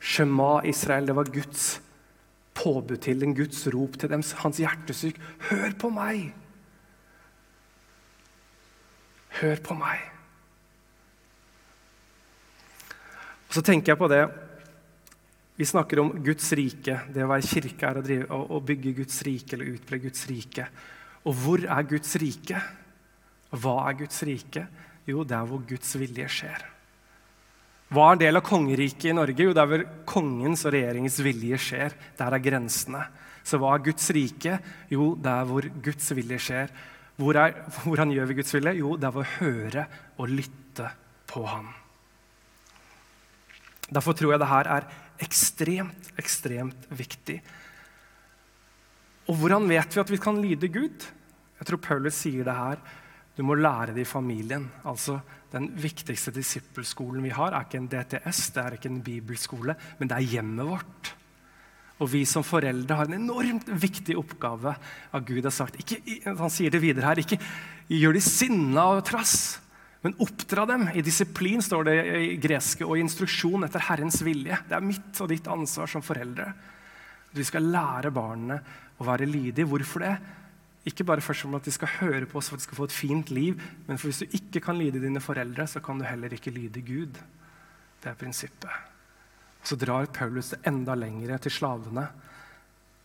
Shema 0.00 0.62
Israel, 0.68 1.08
det 1.10 1.16
var 1.16 1.28
Guds 1.32 1.64
påbud 2.56 3.02
til 3.04 3.20
dem, 3.20 3.34
Guds 3.36 3.66
rop 3.72 3.98
til 4.00 4.12
dem, 4.12 4.22
hans 4.44 4.60
hjertesyk. 4.62 5.18
Hør 5.50 5.74
på 5.80 5.90
meg! 5.92 6.30
Hør 9.40 9.60
på 9.64 9.76
meg! 9.76 10.06
Og 13.50 13.58
Så 13.58 13.64
tenker 13.66 13.92
jeg 13.92 14.00
på 14.00 14.08
det 14.12 14.22
vi 15.60 15.66
snakker 15.68 16.00
om 16.00 16.14
Guds 16.24 16.46
rike. 16.56 16.94
Det 17.12 17.20
å 17.20 17.28
være 17.28 17.44
kirke 17.44 17.84
er 17.84 17.98
å, 18.00 18.02
drive, 18.04 18.26
å 18.32 18.60
bygge 18.64 18.94
Guds 19.02 19.18
rike 19.26 19.58
eller 19.58 19.74
utbre 19.74 19.98
Guds 20.00 20.22
rike. 20.30 20.64
Og 21.28 21.34
hvor 21.36 21.64
er 21.68 21.88
Guds 21.90 22.14
rike? 22.22 22.62
Hva 23.52 23.74
er 23.90 23.98
Guds 23.98 24.22
rike? 24.24 24.62
Jo, 25.04 25.20
det 25.20 25.36
er 25.36 25.50
hvor 25.50 25.60
Guds 25.68 25.90
vilje 26.00 26.28
skjer. 26.32 26.64
Hva 27.92 28.06
er 28.06 28.16
en 28.16 28.22
del 28.22 28.40
av 28.40 28.44
kongeriket 28.46 29.10
i 29.10 29.12
Norge? 29.18 29.44
Jo, 29.44 29.52
det 29.52 29.60
er 29.60 29.68
hvor 29.74 29.84
kongens 30.08 30.64
og 30.64 30.72
regjeringens 30.78 31.18
vilje 31.26 31.58
skjer. 31.66 31.98
Der 32.16 32.38
er 32.38 32.44
grensene. 32.46 33.04
Så 33.44 33.60
hva 33.60 33.74
er 33.74 33.84
Guds 33.90 34.08
rike? 34.16 34.56
Jo, 34.88 35.10
det 35.20 35.34
er 35.34 35.50
hvor 35.50 35.68
Guds 35.84 36.08
vilje 36.16 36.40
skjer. 36.46 36.72
Hvor 37.20 37.36
er, 37.36 37.58
hvordan 37.82 38.16
gjør 38.16 38.32
vi 38.32 38.38
Guds 38.40 38.56
vilje? 38.56 38.74
Jo, 38.80 38.96
det 38.96 39.10
er 39.10 39.16
ved 39.18 39.26
å 39.26 39.36
høre 39.42 39.86
og 40.16 40.32
lytte 40.40 40.88
på 41.28 41.44
ham. 41.44 41.68
Derfor 43.90 44.14
tror 44.16 44.32
jeg 44.32 44.40
det 44.40 44.52
her 44.54 44.72
er 44.78 44.90
ekstremt, 45.20 46.12
ekstremt 46.20 46.88
viktig. 46.92 47.40
Og 49.30 49.36
hvordan 49.38 49.68
vet 49.70 49.94
vi 49.94 50.02
at 50.02 50.10
vi 50.10 50.18
kan 50.20 50.40
lyde 50.42 50.70
Gud? 50.72 51.06
Jeg 51.60 51.68
tror 51.68 51.82
Paulus 51.84 52.18
sier 52.18 52.46
det 52.46 52.56
her. 52.56 52.80
Du 53.36 53.44
må 53.46 53.54
lære 53.54 53.94
det 53.94 54.04
i 54.04 54.08
familien. 54.08 54.66
Altså, 54.84 55.20
Den 55.50 55.66
viktigste 55.74 56.30
disippelskolen 56.30 57.24
vi 57.24 57.32
har, 57.34 57.50
er 57.50 57.64
ikke 57.66 57.78
en 57.80 57.88
DTS, 57.90 58.52
det 58.54 58.62
er 58.62 58.74
ikke 58.76 58.86
en 58.86 59.00
bibelskole, 59.02 59.74
men 59.98 60.06
det 60.06 60.14
er 60.14 60.28
hjemmet 60.36 60.68
vårt. 60.68 61.10
Og 61.98 62.12
vi 62.12 62.20
som 62.24 62.44
foreldre 62.46 62.94
har 62.94 63.10
en 63.10 63.16
enormt 63.18 63.66
viktig 63.66 64.14
oppgave 64.16 64.76
av 65.12 65.24
Gud 65.26 65.42
har 65.42 65.52
sagt. 65.52 65.80
Ikke, 65.82 65.98
han 66.24 66.52
sier 66.54 66.70
det 66.70 66.80
videre 66.84 67.10
her. 67.10 67.18
Ikke 67.18 67.40
gjør 67.90 68.14
de 68.14 68.22
sinna 68.22 68.86
og 68.94 69.02
trass. 69.10 69.58
Men 70.00 70.16
oppdra 70.24 70.64
dem 70.66 70.86
i 70.96 71.02
disiplin, 71.04 71.60
står 71.62 71.84
det 71.84 71.96
i 72.16 72.36
greske, 72.40 72.86
og 72.86 72.96
i 72.96 73.02
instruksjon 73.04 73.66
etter 73.66 73.84
Herrens 73.84 74.22
vilje. 74.24 74.56
Det 74.68 74.76
er 74.76 74.84
mitt 74.84 75.20
og 75.20 75.28
ditt 75.28 75.48
ansvar 75.50 75.90
som 75.92 76.04
foreldre. 76.04 76.46
Vi 77.36 77.44
skal 77.44 77.68
lære 77.68 78.12
barna 78.14 78.56
å 78.96 79.06
være 79.06 79.28
lydige. 79.28 79.68
Hvorfor 79.68 80.06
det? 80.06 80.14
Ikke 80.88 81.04
bare 81.04 81.20
først 81.20 81.44
om 81.44 81.58
at 81.58 81.68
de 81.68 81.74
skal 81.74 81.92
høre 81.98 82.28
på 82.28 82.40
oss 82.40 82.48
for 82.48 82.56
at 82.56 82.62
de 82.62 82.68
skal 82.70 82.78
få 82.78 82.86
et 82.88 82.96
fint 82.96 83.32
liv, 83.36 83.60
men 83.84 84.00
for 84.00 84.08
hvis 84.08 84.22
du 84.24 84.38
ikke 84.38 84.62
kan 84.64 84.80
lyde 84.80 85.02
dine 85.02 85.20
foreldre, 85.20 85.66
så 85.68 85.82
kan 85.84 86.00
du 86.00 86.06
heller 86.08 86.32
ikke 86.32 86.54
lyde 86.54 86.80
Gud. 86.80 87.20
Det 88.00 88.08
er 88.08 88.16
prinsippet. 88.16 88.88
Så 89.60 89.76
drar 89.76 90.08
Paulus 90.08 90.54
det 90.54 90.62
enda 90.70 90.96
lengre 90.96 91.36
til 91.44 91.52
slavene 91.52 92.06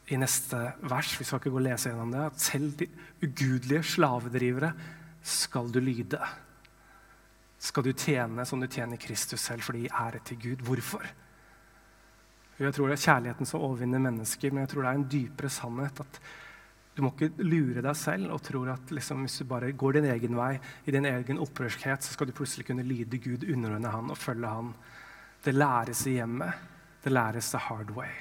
i 0.08 0.16
neste 0.22 0.62
vers. 0.88 1.12
Vi 1.20 1.28
skal 1.28 1.42
ikke 1.42 1.52
gå 1.52 1.60
og 1.60 1.68
lese 1.68 1.92
gjennom 1.92 2.16
det. 2.16 2.24
At 2.32 2.40
selv 2.40 2.72
de 2.80 2.88
ugudelige 3.20 3.84
slavedrivere 3.92 4.72
skal 5.26 5.68
du 5.74 5.82
lyde 5.84 6.24
skal 7.66 7.86
du 7.86 7.94
tjene 7.98 8.46
som 8.46 8.62
du 8.62 8.68
tjener 8.70 9.00
Kristus 9.02 9.42
selv, 9.42 9.66
fordi 9.66 9.88
ære 9.90 10.22
til 10.26 10.42
Gud. 10.42 10.66
Hvorfor? 10.66 11.06
Jeg 12.60 12.72
tror 12.72 12.88
det 12.88 12.96
er 12.96 13.04
kjærligheten 13.04 13.50
som 13.50 13.64
overvinner 13.66 14.00
mennesker, 14.00 14.54
men 14.54 14.64
jeg 14.64 14.72
tror 14.72 14.86
det 14.86 14.92
er 14.92 15.00
en 15.00 15.10
dypere 15.12 15.50
sannhet. 15.52 16.00
at 16.00 16.20
Du 16.96 17.02
må 17.04 17.12
ikke 17.12 17.44
lure 17.44 17.82
deg 17.84 17.98
selv 18.00 18.32
og 18.32 18.44
tro 18.46 18.64
at 18.72 18.92
liksom, 18.92 19.26
hvis 19.26 19.40
du 19.42 19.46
bare 19.50 19.74
går 19.74 19.98
din 19.98 20.06
egen 20.14 20.38
vei, 20.38 20.54
i 20.86 20.92
din 20.92 21.06
egen 21.06 21.42
opprørskhet, 21.44 22.04
så 22.04 22.14
skal 22.14 22.28
du 22.28 22.38
plutselig 22.38 22.66
kunne 22.70 22.84
lyde 22.84 23.18
Gud, 23.18 23.44
underordne 23.52 23.92
Han 23.92 24.14
og 24.14 24.18
følge 24.18 24.48
Han. 24.48 24.72
Det 25.44 25.54
læres 25.54 26.06
i 26.08 26.16
hjemmet. 26.16 26.54
Det 27.04 27.12
læres 27.12 27.50
the 27.50 27.60
hard 27.60 27.92
way. 27.92 28.14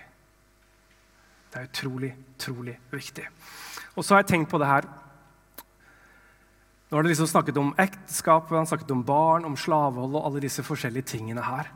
Det 1.52 1.60
er 1.60 1.68
utrolig, 1.70 2.16
utrolig 2.34 2.78
viktig. 2.90 3.24
Og 3.94 4.04
så 4.04 4.14
har 4.14 4.24
jeg 4.24 4.26
tenkt 4.26 4.50
på 4.50 4.58
det 4.58 4.66
her 4.66 5.03
Nå 6.90 6.98
har 6.98 7.02
det 7.02 7.14
liksom 7.14 7.30
snakket 7.30 7.56
om 7.58 7.72
ekteskap, 7.80 8.50
han 8.52 8.68
snakket 8.68 8.92
om 8.94 9.02
barn, 9.06 9.46
om 9.48 9.56
slavehold 9.56 10.14
og 10.14 10.28
alle 10.28 10.44
disse 10.44 10.62
forskjellige 10.62 11.14
tingene 11.16 11.42
her. 11.42 11.70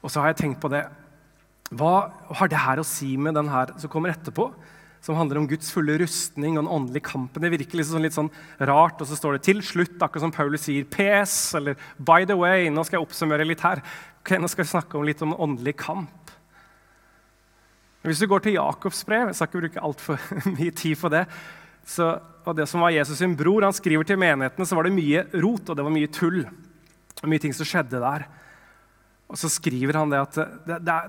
Og 0.00 0.10
så 0.10 0.22
har 0.22 0.32
jeg 0.32 0.40
tenkt 0.44 0.62
på 0.62 0.70
det 0.72 0.86
hva 1.70 2.10
har 2.34 2.50
det 2.50 2.58
her 2.58 2.80
å 2.82 2.86
si 2.86 3.12
med 3.20 3.36
den 3.38 3.50
her 3.50 3.70
som 3.78 3.90
kommer 3.92 4.10
etterpå? 4.10 4.48
Som 5.00 5.16
handler 5.16 5.38
om 5.38 5.46
Guds 5.48 5.70
fulle 5.72 5.94
rustning 6.02 6.56
og 6.56 6.64
den 6.64 6.72
åndelige 6.74 7.06
kampen. 7.12 7.44
Det 7.44 7.52
virker 7.52 7.78
liksom 7.78 8.02
litt 8.02 8.16
sånn 8.16 8.32
rart, 8.58 8.98
og 9.00 9.06
så 9.06 9.16
står 9.16 9.38
det 9.38 9.42
'til 9.46 9.62
slutt', 9.62 10.02
akkurat 10.02 10.20
som 10.26 10.32
Paulus 10.32 10.66
sier 10.66 10.84
'PS' 10.84 11.54
eller 11.54 11.76
'by 11.98 12.26
the 12.26 12.34
way'. 12.34 12.68
Nå 12.68 12.84
skal 12.84 12.98
jeg 12.98 13.06
oppsummere 13.06 13.46
litt 13.46 13.60
her. 13.60 13.80
Ok, 14.20 14.38
Nå 14.38 14.48
skal 14.48 14.64
vi 14.64 14.68
snakke 14.68 14.98
om 14.98 15.04
litt 15.04 15.22
om 15.22 15.32
åndelig 15.32 15.76
kamp. 15.76 16.30
Hvis 18.02 18.18
du 18.18 18.26
går 18.26 18.40
til 18.40 18.52
Jakobs 18.52 19.04
brev, 19.04 19.26
jeg 19.28 19.34
skal 19.36 19.46
ikke 19.46 19.60
bruke 19.60 19.84
altfor 19.84 20.18
mye 20.58 20.70
tid 20.70 20.96
på 20.96 21.08
det, 21.08 21.26
så, 21.86 22.12
og 22.44 22.56
det 22.56 22.66
som 22.70 22.82
var 22.84 22.94
Jesus 22.94 23.18
sin 23.20 23.36
bror, 23.38 23.64
han 23.66 23.76
skriver 23.76 24.06
til 24.06 24.20
menighetene, 24.20 24.66
så 24.68 24.76
var 24.78 24.86
det 24.86 24.96
mye 24.96 25.24
rot 25.42 25.70
og 25.70 25.78
det 25.78 25.86
var 25.86 25.94
mye 25.94 26.12
tull. 26.12 26.42
Og 27.20 27.28
mye 27.28 27.42
ting 27.42 27.54
som 27.56 27.68
skjedde 27.68 28.00
der. 28.00 28.26
Og 29.30 29.38
så 29.38 29.50
skriver 29.52 30.00
han 30.00 30.10
det 30.10 30.22
at 30.22 30.38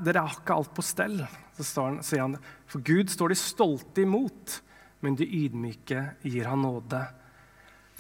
dere 0.06 0.26
har 0.26 0.36
ikke 0.38 0.58
alt 0.58 0.74
på 0.76 0.86
stell. 0.86 1.22
Så 1.58 1.86
han, 1.86 2.00
sier 2.06 2.26
han 2.26 2.38
for 2.70 2.84
Gud 2.86 3.12
står 3.12 3.34
de 3.34 3.38
stolte 3.40 4.04
imot, 4.06 4.60
men 5.02 5.18
de 5.18 5.26
ydmyke 5.26 6.04
gir 6.26 6.50
han 6.50 6.62
nåde. 6.66 7.02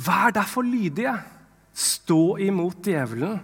Vær 0.01 0.33
derfor 0.33 0.65
lydige. 0.65 1.15
Stå 1.71 2.35
imot 2.43 2.83
djevelen, 2.83 3.37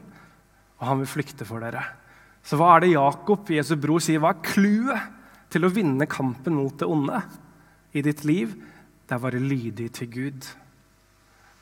og 0.78 0.84
han 0.84 1.00
vil 1.02 1.10
flykte 1.10 1.46
for 1.48 1.64
dere. 1.64 1.84
Så 2.44 2.60
hva 2.60 2.74
er 2.76 2.84
det 2.84 2.94
Jakob, 2.94 3.48
Jesu 3.52 3.76
bror, 3.80 4.02
sier? 4.04 4.20
Hva 4.24 4.34
er 4.34 4.44
clouet 4.46 5.14
til 5.52 5.64
å 5.64 5.72
vinne 5.72 6.08
kampen 6.12 6.58
mot 6.60 6.76
det 6.80 6.88
onde 6.88 7.22
i 7.96 8.04
ditt 8.04 8.26
liv? 8.28 8.52
Det 9.08 9.16
er 9.16 9.22
å 9.22 9.24
være 9.24 9.40
lydig 9.40 9.88
til 9.96 10.10
Gud. 10.12 10.48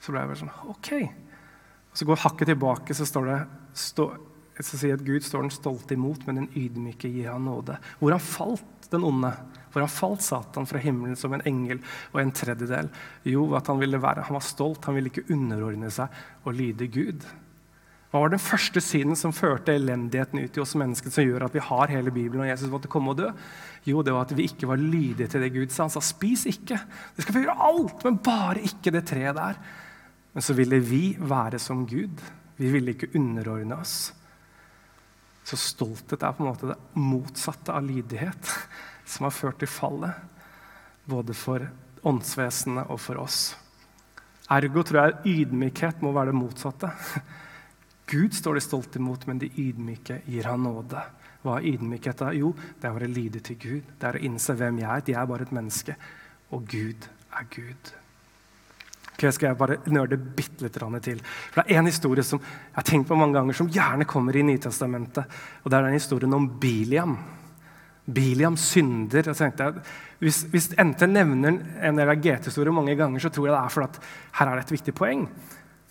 Så 0.01 0.13
ble 0.13 0.21
jeg 0.23 0.31
bare 0.31 0.39
sånn 0.39 0.71
OK. 0.73 0.89
Og 1.91 1.99
så 1.99 2.07
går 2.09 2.23
hakket 2.23 2.49
tilbake, 2.51 2.97
så 2.97 3.05
står 3.07 3.29
det 3.29 3.37
stå, 3.77 4.07
skal 4.57 4.81
si 4.81 4.89
at 4.93 5.03
Gud 5.05 5.23
står 5.23 5.45
den 5.45 5.53
stolte 5.53 5.95
imot, 5.95 6.25
men 6.25 6.41
den 6.41 6.49
ydmyke 6.57 7.11
gir 7.11 7.29
han 7.31 7.45
nåde. 7.47 7.77
Hvor 8.01 8.15
han 8.15 8.23
falt 8.23 8.89
den 8.91 9.05
onde? 9.07 9.31
Hvor 9.71 9.83
han 9.83 9.91
falt 9.91 10.23
Satan 10.23 10.67
fra 10.69 10.79
himmelen 10.81 11.17
som 11.19 11.33
en 11.35 11.43
engel 11.47 11.81
og 12.13 12.21
en 12.21 12.33
tredjedel? 12.35 12.89
Jo, 13.27 13.45
at 13.57 13.69
han 13.71 13.81
ville 13.81 14.01
være, 14.01 14.25
han 14.27 14.37
var 14.37 14.45
stolt, 14.45 14.85
han 14.87 14.97
ville 14.97 15.11
ikke 15.11 15.27
underordne 15.35 15.91
seg 15.93 16.45
og 16.45 16.55
lyde 16.55 16.87
Gud. 16.87 17.25
Hva 18.15 18.21
var 18.23 18.31
den 18.31 18.39
første 18.39 18.79
synden 18.79 19.17
som 19.19 19.33
førte 19.35 19.73
elendigheten 19.75 20.39
ut 20.39 20.55
i 20.55 20.61
oss 20.63 20.71
mennesker, 20.79 21.11
som 21.11 21.25
gjør 21.25 21.49
at 21.49 21.55
vi 21.57 21.63
har 21.67 21.91
hele 21.91 22.13
Bibelen 22.15 22.45
og 22.45 22.47
Jesus 22.47 22.69
måtte 22.71 22.87
komme 22.87 23.11
og 23.11 23.17
dø? 23.19 23.27
Jo, 23.83 23.99
det 24.07 24.13
var 24.15 24.23
at 24.23 24.31
vi 24.37 24.45
ikke 24.47 24.69
var 24.69 24.79
lydige 24.79 25.27
til 25.27 25.43
det 25.43 25.49
Gud 25.51 25.67
sa. 25.67 25.83
Han 25.83 25.91
sa 25.91 25.99
'spis 25.99 26.45
ikke'. 26.47 26.79
Det 27.11 27.25
skal 27.25 27.35
få 27.35 27.43
gjøre 27.43 27.59
alt, 27.59 28.05
men 28.05 28.21
bare 28.23 28.63
ikke 28.63 28.95
det 28.95 29.03
treet 29.11 29.35
der. 29.35 29.59
Men 30.33 30.41
så 30.41 30.55
ville 30.55 30.79
vi 30.79 31.17
være 31.19 31.59
som 31.59 31.83
Gud. 31.85 32.23
Vi 32.55 32.71
ville 32.71 32.95
ikke 32.95 33.11
underordne 33.19 33.75
oss. 33.75 34.13
Så 35.43 35.59
stolthet 35.59 36.23
er 36.23 36.31
på 36.31 36.43
en 36.43 36.53
måte 36.53 36.71
det 36.71 36.79
motsatte 36.95 37.73
av 37.73 37.83
lydighet, 37.83 38.47
som 39.11 39.25
har 39.25 39.35
ført 39.35 39.59
til 39.59 39.67
fallet. 39.67 40.15
Både 41.05 41.33
for 41.33 41.67
åndsvesenet 42.01 42.87
og 42.87 42.99
for 42.99 43.19
oss. 43.19 43.57
Ergo 44.49 44.83
tror 44.83 45.03
jeg 45.03 45.35
ydmykhet 45.35 46.01
må 46.01 46.15
være 46.15 46.31
det 46.31 46.39
motsatte. 46.39 46.95
Gud 48.07 48.33
står 48.37 48.57
de 48.57 48.61
stolt 48.61 48.95
imot, 48.99 49.25
men 49.27 49.39
de 49.41 49.49
ydmyke 49.49 50.21
gir 50.29 50.47
han 50.49 50.63
nåde. 50.63 51.01
Hva 51.45 51.59
er 51.59 51.67
ydmykhet? 51.73 52.21
da? 52.21 52.31
Jo, 52.33 52.53
det 52.81 52.89
er 52.89 52.95
å 52.95 53.09
lydig 53.09 53.41
til 53.45 53.59
Gud. 53.61 53.93
Det 53.99 54.09
er 54.09 54.17
å 54.17 54.23
innse 54.25 54.55
hvem 54.57 54.81
jeg 54.81 54.89
er. 54.89 55.05
Jeg 55.09 55.21
er 55.21 55.29
bare 55.29 55.45
et 55.45 55.53
menneske. 55.53 55.95
Og 56.53 56.65
Gud 56.69 57.07
er 57.33 57.47
Gud. 57.53 57.93
Okay, 59.15 59.31
skal 59.31 59.51
jeg 59.51 59.57
bare 59.57 59.77
nørde 59.87 60.17
bitte 60.19 60.65
litt 60.65 60.75
til. 60.75 61.21
For 61.53 61.61
Det 61.61 61.71
er 61.71 61.79
en 61.79 61.87
historie 61.87 62.23
som 62.23 62.41
jeg 62.41 62.75
har 62.75 62.83
tenkt 62.83 63.07
på 63.07 63.15
mange 63.15 63.37
ganger, 63.37 63.53
som 63.53 63.69
gjerne 63.71 64.05
kommer 64.05 64.35
i 64.35 64.43
Nytestamentet. 64.43 65.37
Og 65.63 65.71
det 65.71 65.77
er 65.77 65.87
den 65.87 65.95
historien 65.95 66.33
om 66.33 66.49
Biliam. 66.59 67.15
Biliam 68.05 68.57
synder. 68.57 69.23
Jeg 69.31 69.37
tenkte, 69.39 69.71
hvis, 70.19 70.43
hvis 70.51 70.73
NT 70.75 71.07
nevner 71.07 71.61
en 71.87 72.01
del 72.01 72.11
av 72.11 72.19
GT-historier 72.19 72.75
mange 72.75 72.97
ganger, 72.99 73.23
så 73.23 73.31
tror 73.31 73.47
jeg 73.47 73.55
det 73.55 73.61
er 73.61 73.73
fordi 73.77 73.87
at 73.87 74.01
her 74.39 74.51
er 74.51 74.59
det 74.59 74.65
et 74.65 74.75
viktig 74.75 74.95
poeng. 74.97 75.23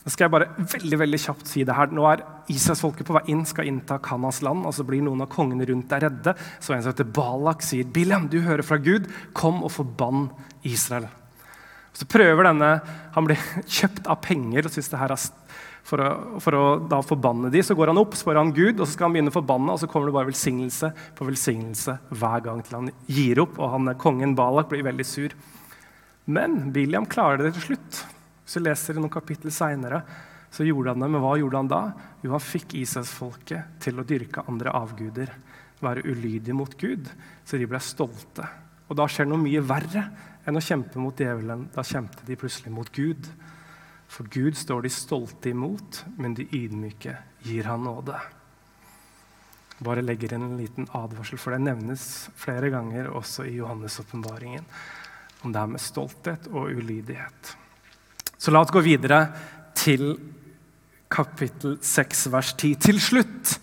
Nå 0.05 0.13
skal 0.13 0.27
jeg 0.27 0.33
bare 0.35 0.67
veldig 0.69 0.99
veldig 1.01 1.19
kjapt 1.23 1.49
si 1.49 1.63
det 1.65 1.75
her. 1.79 1.93
Nå 1.97 2.05
er 2.11 2.23
Israelsfolket 2.53 3.09
på 3.09 3.15
vei 3.17 3.23
inn, 3.33 3.47
skal 3.49 3.71
innta 3.71 3.97
Kanas 4.05 4.43
land. 4.45 4.67
og 4.69 4.75
Så 4.77 4.85
blir 4.85 5.01
noen 5.01 5.25
av 5.25 5.31
kongene 5.33 5.65
rundt 5.71 5.89
der 5.89 6.05
redde. 6.11 6.35
Så 6.61 6.75
en 6.75 6.85
som 6.85 6.93
heter 6.93 7.09
Balak, 7.09 7.65
sier, 7.65 7.89
'Bilam, 7.89 8.29
du 8.29 8.43
hører 8.45 8.63
fra 8.63 8.77
Gud. 8.77 9.09
Kom 9.33 9.63
og 9.65 9.73
forbann 9.73 10.29
Israel.' 10.63 11.09
Så 11.95 12.05
prøver 12.05 12.45
denne, 12.45 12.83
Han 13.15 13.25
blir 13.25 13.39
kjøpt 13.79 14.07
av 14.07 14.21
penger 14.21 14.67
og 14.67 14.73
synes 14.75 14.91
det 14.91 14.99
her 14.99 15.13
er 15.15 15.31
for 15.85 16.01
å, 16.01 16.41
for 16.41 16.57
å 16.57 16.63
da 16.89 17.01
forbanne 17.05 17.51
de, 17.53 17.63
Så 17.63 17.77
går 17.77 17.93
han 17.93 18.01
opp, 18.01 18.17
spør 18.17 18.41
han 18.41 18.53
Gud, 18.53 18.81
og 18.81 18.87
så 18.87 18.93
skal 18.93 19.09
han 19.09 19.17
begynne 19.17 19.33
å 19.33 19.39
forbanne. 19.39 19.73
Og 19.73 19.81
så 19.81 19.89
kommer 19.89 20.09
det 20.09 20.17
bare 20.17 20.29
velsignelse 20.29 20.93
på 21.17 21.29
velsignelse 21.29 21.99
hver 22.11 22.45
gang 22.45 22.63
til 22.65 22.77
han 22.77 22.91
gir 23.07 23.41
opp. 23.41 23.57
Og 23.59 23.71
han, 23.73 23.95
kongen 23.97 24.37
Balak 24.37 24.69
blir 24.69 24.85
veldig 24.85 25.07
sur. 25.09 25.33
Men 26.27 26.73
Biliam 26.73 27.09
klarer 27.09 27.45
det 27.45 27.55
til 27.57 27.71
slutt. 27.71 28.14
Hvis 28.45 28.59
du 28.59 28.65
leser 28.65 28.99
noen 29.01 29.13
kapittel 29.13 29.53
seinere, 29.55 30.03
så 30.55 30.67
gjorde 30.67 30.93
han 30.93 31.03
det. 31.03 31.09
Men 31.11 31.25
hva 31.25 31.33
gjorde 31.41 31.63
han 31.63 31.71
da? 31.71 31.81
Jo, 32.23 32.35
han 32.37 32.45
fikk 32.45 32.77
Israelsfolket 32.79 33.81
til 33.83 33.99
å 33.99 34.07
dyrke 34.07 34.45
andre 34.51 34.75
avguder. 34.77 35.33
Være 35.83 36.05
ulydige 36.07 36.57
mot 36.57 36.77
Gud. 36.79 37.09
Så 37.45 37.59
de 37.59 37.67
ble 37.69 37.81
stolte. 37.83 38.47
Og 38.87 39.01
da 39.01 39.09
skjer 39.11 39.27
noe 39.31 39.41
mye 39.41 39.65
verre 39.65 40.05
enn 40.45 40.61
å 40.61 40.63
kjempe 40.63 41.01
mot 41.01 41.19
djevelen. 41.19 41.67
Da 41.75 41.83
kjempet 41.87 42.23
de 42.29 42.39
plutselig 42.39 42.73
mot 42.75 42.93
Gud. 42.95 43.27
For 44.07 44.29
Gud 44.31 44.55
står 44.61 44.85
de 44.85 44.93
stolte 44.93 45.51
imot, 45.51 46.05
men 46.21 46.37
de 46.37 46.47
ydmyke 46.55 47.17
gir 47.43 47.67
han 47.67 47.83
nåde. 47.89 48.21
Bare 49.85 50.05
legger 50.05 50.37
inn 50.37 50.45
en 50.47 50.61
liten 50.61 50.87
advarsel, 50.95 51.41
for 51.41 51.57
det 51.57 51.65
nevnes 51.65 52.29
flere 52.39 52.71
ganger 52.71 53.11
også 53.11 53.49
i 53.49 53.57
Johannes-åpenbaringen 53.57 54.69
om 55.45 55.53
det 55.53 55.61
her 55.61 55.73
med 55.75 55.83
stolthet 55.83 56.47
og 56.53 56.71
ulydighet. 56.71 57.57
Så 58.45 58.53
la 58.53 58.61
oss 58.61 58.73
gå 58.75 58.83
videre 58.85 59.23
til 59.73 60.19
kapittel 61.09 61.79
6, 61.81 62.27
vers 62.35 62.51
10. 62.53 62.75
Til 62.77 63.01
slutt 63.01 63.55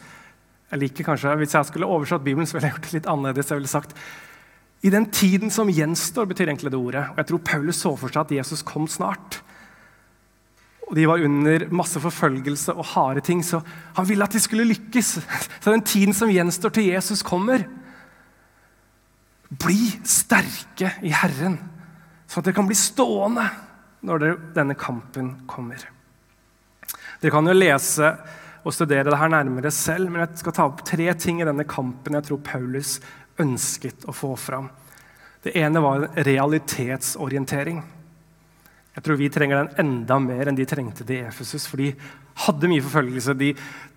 jeg 0.71 0.79
liker 0.79 1.05
kanskje, 1.05 1.35
Hvis 1.35 1.53
jeg 1.53 1.67
skulle 1.67 1.85
oversatt 1.85 2.23
Bibelen, 2.23 2.47
så 2.47 2.55
ville 2.55 2.69
jeg 2.69 2.77
gjort 2.77 2.87
det 2.87 2.95
litt 2.95 3.09
annerledes. 3.11 3.51
Jeg 3.51 3.59
ville 3.59 3.69
sagt 3.69 3.93
i 4.81 4.89
den 4.89 5.05
tiden 5.13 5.51
som 5.53 5.69
gjenstår, 5.69 6.25
betyr 6.25 6.47
egentlig 6.47 6.71
det 6.71 6.79
ordet. 6.79 7.03
Og 7.11 7.17
jeg 7.19 7.27
tror 7.29 7.41
Paulus 7.45 7.81
så 7.83 7.91
for 7.99 8.09
seg 8.09 8.23
at 8.23 8.31
Jesus 8.39 8.63
kom 8.65 8.87
snart. 8.89 9.41
Og 10.87 10.95
De 10.95 11.05
var 11.05 11.21
under 11.21 11.67
masse 11.69 11.99
forfølgelse 12.01 12.73
og 12.73 12.87
harde 12.95 13.21
ting, 13.21 13.43
så 13.45 13.61
han 13.99 14.07
ville 14.09 14.23
at 14.25 14.33
de 14.33 14.41
skulle 14.41 14.65
lykkes. 14.65 15.19
Så 15.61 15.71
den 15.75 15.85
tiden 15.85 16.17
som 16.17 16.31
gjenstår 16.31 16.73
til 16.73 16.89
Jesus 16.89 17.21
kommer 17.21 17.67
Bli 19.51 19.91
sterke 20.07 20.95
i 21.03 21.11
Herren, 21.11 21.59
sånn 22.25 22.39
at 22.39 22.45
dere 22.47 22.55
kan 22.55 22.69
bli 22.69 22.77
stående 22.79 23.43
når 24.07 24.27
denne 24.55 24.77
kampen 24.79 25.33
kommer. 25.49 25.81
Dere 27.21 27.33
kan 27.33 27.47
jo 27.47 27.55
lese 27.55 28.11
og 28.61 28.73
studere 28.73 29.09
det 29.09 29.17
her 29.17 29.31
nærmere 29.33 29.71
selv, 29.73 30.09
men 30.09 30.23
jeg 30.23 30.41
skal 30.41 30.55
ta 30.57 30.67
opp 30.69 30.83
tre 30.85 31.07
ting 31.17 31.41
i 31.41 31.47
denne 31.47 31.65
kampen 31.69 32.17
jeg 32.17 32.27
tror 32.27 32.41
Paulus 32.45 32.99
ønsket 33.41 34.05
å 34.09 34.13
få 34.13 34.35
fram. 34.37 34.69
Det 35.41 35.55
ene 35.57 35.81
var 35.81 36.05
realitetsorientering. 36.21 37.81
Jeg 38.91 39.05
tror 39.05 39.17
vi 39.17 39.29
trenger 39.31 39.61
den 39.61 39.85
enda 39.85 40.17
mer 40.21 40.49
enn 40.49 40.57
de 40.57 40.67
trengte 40.67 41.05
det 41.07 41.21
i 41.21 41.25
Efesus. 41.29 41.65
For 41.69 41.81
de 41.81 41.93
hadde 42.43 42.69
mye 42.69 42.83
forfølgelse. 42.83 43.35
De, 43.39 43.53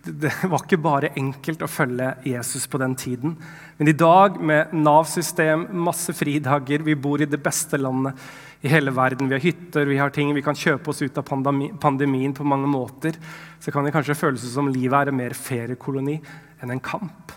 det 0.06 0.30
var 0.52 0.62
ikke 0.62 0.80
bare 0.80 1.10
enkelt 1.18 1.64
å 1.66 1.70
følge 1.70 2.12
Jesus 2.30 2.68
på 2.70 2.80
den 2.80 2.94
tiden. 2.96 3.34
Men 3.76 3.90
i 3.90 3.96
dag, 3.98 4.38
med 4.40 4.72
Nav-system, 4.76 5.66
masse 5.84 6.14
fridager, 6.16 6.86
vi 6.86 6.96
bor 6.96 7.20
i 7.20 7.28
det 7.28 7.42
beste 7.42 7.80
landet 7.80 8.20
i 8.64 8.70
hele 8.72 8.92
verden. 8.96 9.28
Vi 9.28 9.36
har 9.36 9.44
hytter, 9.44 9.86
vi 9.86 9.98
har 10.00 10.12
ting 10.14 10.30
vi 10.32 10.42
kan 10.44 10.56
kjøpe 10.56 10.88
oss 10.88 11.02
ut 11.04 11.18
av 11.20 11.26
pandemi, 11.28 11.68
pandemien 11.80 12.32
på 12.32 12.46
mange 12.48 12.68
måter. 12.70 13.18
Så 13.60 13.72
kan 13.74 13.84
det 13.84 13.92
kanskje 13.92 14.16
føles 14.16 14.46
som 14.54 14.70
livet 14.72 14.96
er 14.96 15.12
en 15.12 15.18
mer 15.18 15.36
feriekoloni 15.36 16.16
enn 16.64 16.72
en 16.72 16.80
kamp. 16.80 17.34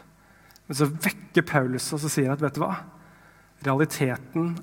Men 0.67 0.79
så 0.79 0.88
vekker 0.88 1.43
Paulus 1.48 1.91
og 1.96 2.05
sier 2.07 2.31
at 2.31 2.43
vet 2.43 2.55
du 2.55 2.63
hva? 2.63 2.77
Realiteten 3.65 4.53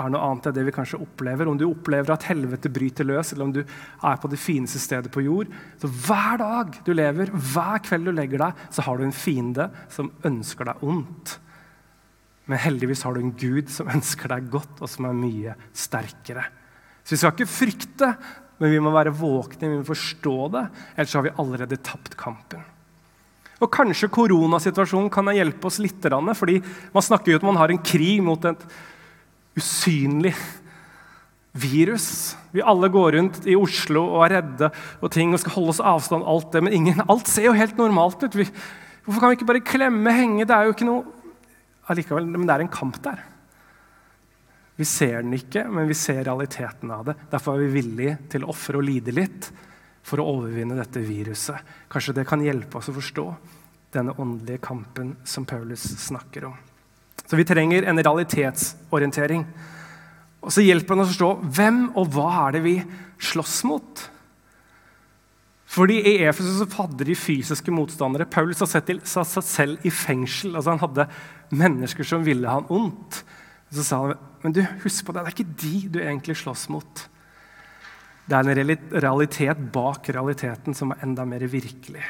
er 0.00 0.12
noe 0.12 0.28
annet 0.28 0.50
enn 0.50 0.56
det 0.58 0.66
vi 0.68 0.76
kanskje 0.76 1.00
opplever. 1.00 1.48
Om 1.48 1.56
du 1.60 1.66
opplever 1.70 2.12
at 2.12 2.28
helvete 2.28 2.72
bryter 2.72 3.08
løs, 3.08 3.32
eller 3.32 3.48
om 3.48 3.56
du 3.56 3.62
er 3.64 4.20
på 4.20 4.28
det 4.32 4.40
fineste 4.40 4.80
stedet 4.82 5.12
på 5.12 5.24
jord. 5.24 5.48
Så 5.80 5.88
hver 5.88 6.40
dag 6.40 6.82
du 6.84 6.92
lever, 6.92 7.32
hver 7.32 7.80
kveld 7.88 8.08
du 8.08 8.12
legger 8.16 8.44
deg, 8.44 8.66
så 8.68 8.84
har 8.84 9.00
du 9.00 9.08
en 9.08 9.16
fiende 9.24 9.70
som 9.92 10.12
ønsker 10.28 10.68
deg 10.68 10.84
ondt. 10.84 11.38
Men 12.50 12.58
heldigvis 12.58 13.04
har 13.06 13.14
du 13.14 13.22
en 13.22 13.36
Gud 13.38 13.70
som 13.70 13.90
ønsker 13.92 14.32
deg 14.32 14.48
godt, 14.50 14.80
og 14.82 14.90
som 14.90 15.06
er 15.06 15.14
mye 15.14 15.54
sterkere. 15.70 16.48
Så 17.04 17.14
vi 17.14 17.20
skal 17.20 17.34
ikke 17.36 17.46
frykte, 17.46 18.08
men 18.58 18.72
vi 18.74 18.80
må 18.82 18.90
være 18.92 19.14
våkne, 19.14 19.68
vi 19.70 19.78
må 19.78 19.86
forstå 19.86 20.36
det. 20.56 20.64
Ellers 20.96 21.14
har 21.14 21.24
vi 21.28 21.36
allerede 21.38 21.78
tapt 21.86 22.16
kampen. 22.18 22.64
Og 23.60 23.68
Kanskje 23.70 24.08
koronasituasjonen 24.10 25.12
kan 25.12 25.30
hjelpe 25.36 25.68
oss 25.68 25.78
litt. 25.78 26.00
fordi 26.02 26.62
Man 26.92 27.02
snakker 27.02 27.32
jo 27.32 27.38
at 27.38 27.46
man 27.46 27.56
har 27.60 27.70
en 27.70 27.78
krig 27.78 28.22
mot 28.22 28.42
et 28.44 28.66
usynlig 29.56 30.34
virus. 31.52 32.36
Vi 32.52 32.62
alle 32.62 32.88
går 32.88 33.12
rundt 33.12 33.46
i 33.46 33.54
Oslo 33.54 34.02
og 34.16 34.24
er 34.26 34.40
redde 34.40 34.70
og 35.00 35.10
ting 35.10 35.32
og 35.32 35.40
skal 35.40 35.52
holde 35.52 35.70
oss 35.70 35.80
avstand. 35.80 36.24
alt 36.24 36.52
det, 36.52 36.62
Men 36.64 36.72
ingen, 36.72 37.02
alt 37.08 37.28
ser 37.28 37.44
jo 37.44 37.52
helt 37.52 37.76
normalt 37.76 38.22
ut. 38.22 38.34
Vi, 38.34 38.48
hvorfor 39.04 39.20
kan 39.20 39.30
vi 39.30 39.36
ikke 39.38 39.52
bare 39.52 39.60
klemme, 39.60 40.12
henge? 40.12 40.46
Det 40.46 40.56
er 40.56 40.64
jo 40.64 40.74
ikke 40.74 40.88
noe 40.88 41.19
allikevel, 41.90 42.26
Men 42.26 42.46
det 42.46 42.56
er 42.56 42.64
en 42.66 42.72
kamp 42.72 43.00
der. 43.04 43.22
Vi 44.80 44.86
ser 44.88 45.20
den 45.20 45.34
ikke, 45.36 45.66
men 45.68 45.88
vi 45.90 45.94
ser 45.98 46.24
realiteten 46.24 46.90
av 46.94 47.10
det. 47.10 47.16
Derfor 47.30 47.58
er 47.58 47.66
vi 47.66 47.82
villige 47.82 48.16
til 48.32 48.46
å 48.46 48.52
ofre 48.54 48.80
og 48.80 48.86
lide 48.86 49.12
litt 49.12 49.50
for 50.06 50.22
å 50.22 50.28
overvinne 50.38 50.78
dette 50.78 51.02
viruset. 51.04 51.60
Kanskje 51.92 52.14
det 52.16 52.24
kan 52.28 52.40
hjelpe 52.40 52.80
oss 52.80 52.88
å 52.88 52.96
forstå 52.96 53.26
denne 53.92 54.14
åndelige 54.16 54.62
kampen 54.64 55.16
som 55.28 55.44
Paulus 55.44 55.84
snakker 56.06 56.46
om. 56.48 56.56
Så 57.26 57.36
vi 57.36 57.44
trenger 57.44 57.84
en 57.86 58.00
realitetsorientering. 58.00 59.44
Og 60.40 60.54
så 60.54 60.64
hjelper 60.64 60.96
det 60.96 61.04
å 61.04 61.10
forstå 61.10 61.30
hvem 61.58 61.82
og 62.00 62.14
hva 62.14 62.30
er 62.46 62.56
det 62.56 62.64
vi 62.64 62.74
slåss 63.20 63.60
mot. 63.68 64.06
Fordi 65.70 66.00
I 66.02 66.16
Efesus 66.26 66.64
hadde 66.74 67.06
de 67.06 67.14
fysiske 67.14 67.70
motstandere. 67.70 68.26
Sett, 68.66 68.90
satt 69.06 69.30
seg 69.30 69.46
selv 69.46 69.86
i 69.86 69.92
fengsel. 69.94 70.56
altså 70.56 70.74
Han 70.74 70.82
hadde 70.82 71.06
mennesker 71.54 72.06
som 72.06 72.26
ville 72.26 72.50
han 72.50 72.66
ondt. 72.68 73.22
Så 73.70 73.86
sa 73.86 74.00
han 74.02 74.18
men 74.40 74.54
du, 74.56 74.62
husk 74.82 75.04
på 75.04 75.12
det, 75.12 75.20
det 75.20 75.28
er 75.28 75.34
ikke 75.34 75.60
de 75.60 75.78
du 75.92 75.98
egentlig 76.00 76.38
slåss 76.40 76.70
mot. 76.72 77.02
Det 78.24 78.36
er 78.38 78.46
en 78.48 78.70
realitet 79.04 79.62
bak 79.74 80.08
realiteten 80.14 80.76
som 80.76 80.94
er 80.94 81.02
enda 81.04 81.26
mer 81.28 81.44
virkelig. 81.50 82.04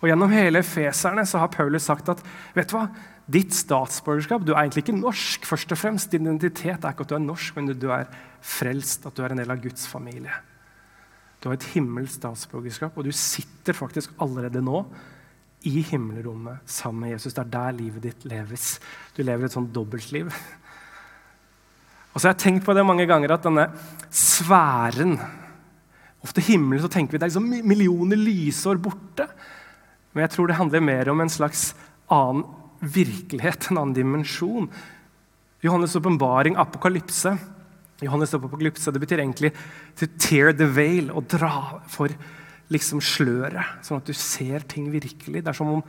Og 0.00 0.08
Gjennom 0.10 0.32
hele 0.34 0.64
Feserne 0.66 1.22
så 1.28 1.40
har 1.40 1.52
Paulus 1.54 1.86
sagt 1.86 2.10
at 2.12 2.22
vet 2.56 2.68
du 2.68 2.74
hva, 2.76 2.88
ditt 3.30 3.54
statsborgerskap 3.56 4.42
Du 4.44 4.52
er 4.52 4.64
egentlig 4.64 4.82
ikke 4.84 4.96
norsk. 4.98 5.46
først 5.48 5.70
og 5.72 5.78
fremst. 5.80 6.10
Din 6.10 6.26
identitet 6.26 6.82
er 6.82 6.92
ikke 6.92 7.06
at 7.06 7.14
du 7.14 7.16
er 7.16 7.24
norsk, 7.24 7.56
men 7.56 7.72
du 7.72 7.88
er 7.94 8.10
frelst, 8.42 9.06
at 9.06 9.14
du 9.14 9.22
er 9.24 9.32
en 9.32 9.40
del 9.40 9.54
av 9.54 9.62
Guds 9.62 9.86
familie. 9.88 10.34
Du 11.44 11.50
har 11.50 11.58
et 11.58 11.72
himmelsk 11.74 12.22
statsborgerskap, 12.22 12.94
og 12.96 13.04
du 13.04 13.12
sitter 13.12 13.76
faktisk 13.76 14.14
allerede 14.24 14.62
nå 14.64 14.78
i 15.68 15.82
himmelrommet 15.84 16.64
sammen 16.64 17.04
med 17.04 17.12
Jesus. 17.12 17.34
Det 17.36 17.42
er 17.42 17.50
der 17.52 17.74
livet 17.76 18.06
ditt 18.06 18.24
leves. 18.28 18.78
Du 19.12 19.20
lever 19.20 19.44
et 19.44 19.52
sånn 19.52 19.68
dobbeltliv. 19.72 20.32
Og 22.14 22.16
så 22.16 22.30
har 22.30 22.32
jeg 22.32 22.40
tenkt 22.46 22.64
på 22.64 22.72
det 22.72 22.86
mange 22.88 23.04
ganger 23.10 23.36
at 23.36 23.44
denne 23.44 23.68
sfæren 24.08 25.18
Ofte 26.24 26.40
himmelen 26.40 26.80
så 26.80 26.88
tenker 26.88 27.12
vi 27.12 27.18
det 27.20 27.26
er 27.26 27.34
liksom 27.34 27.68
millioner 27.68 28.16
lysår 28.16 28.78
borte. 28.80 29.26
Men 30.14 30.24
jeg 30.24 30.30
tror 30.32 30.48
det 30.48 30.56
handler 30.56 30.80
mer 30.80 31.10
om 31.12 31.18
en 31.20 31.28
slags 31.28 31.74
annen 32.08 32.46
virkelighet, 32.80 33.66
en 33.68 33.82
annen 33.82 33.92
dimensjon. 33.98 34.70
Johannes' 35.60 35.98
åpenbaring, 36.00 36.56
apokalypse. 36.56 37.34
Johannes' 38.04 38.34
apokalypse, 38.36 38.92
Det 38.92 39.00
betyr 39.00 39.20
egentlig 39.20 39.52
'to 39.96 40.06
tear 40.18 40.52
the 40.52 40.66
veil', 40.66 41.10
å 41.10 41.20
dra 41.20 41.80
for 41.88 42.08
liksom 42.70 43.00
sløret, 43.00 43.80
sånn 43.82 43.98
at 43.98 44.06
du 44.06 44.12
ser 44.12 44.60
ting 44.60 44.90
virkelig. 44.90 45.44
Det 45.44 45.48
er 45.48 45.52
som 45.52 45.68
om 45.68 45.82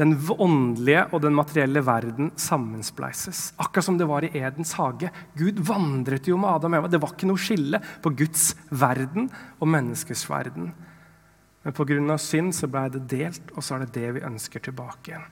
den 0.00 0.14
åndelige 0.16 1.02
og 1.12 1.20
den 1.20 1.34
materielle 1.36 1.82
verden 1.84 2.30
sammenspleises. 2.40 3.52
Akkurat 3.60 3.84
som 3.84 3.98
det 3.98 4.08
var 4.08 4.24
i 4.24 4.32
Edens 4.38 4.72
hage. 4.78 5.10
Gud 5.36 5.60
vandret 5.60 6.28
jo 6.30 6.38
med 6.40 6.48
Adam 6.48 6.72
og 6.72 6.78
Eva. 6.80 6.88
Det 6.88 7.00
var 7.02 7.12
ikke 7.12 7.28
noe 7.28 7.40
skille 7.40 7.80
på 8.00 8.14
Guds 8.16 8.54
verden 8.70 9.28
og 9.60 9.68
menneskets 9.68 10.24
verden. 10.30 10.72
Men 11.64 11.76
pga. 11.76 12.16
synd 12.16 12.54
så 12.56 12.70
ble 12.70 12.88
det 12.88 13.06
delt, 13.08 13.52
og 13.54 13.62
så 13.62 13.76
er 13.76 13.84
det 13.84 13.92
det 13.98 14.14
vi 14.16 14.24
ønsker 14.24 14.62
tilbake 14.64 15.12
igjen. 15.12 15.26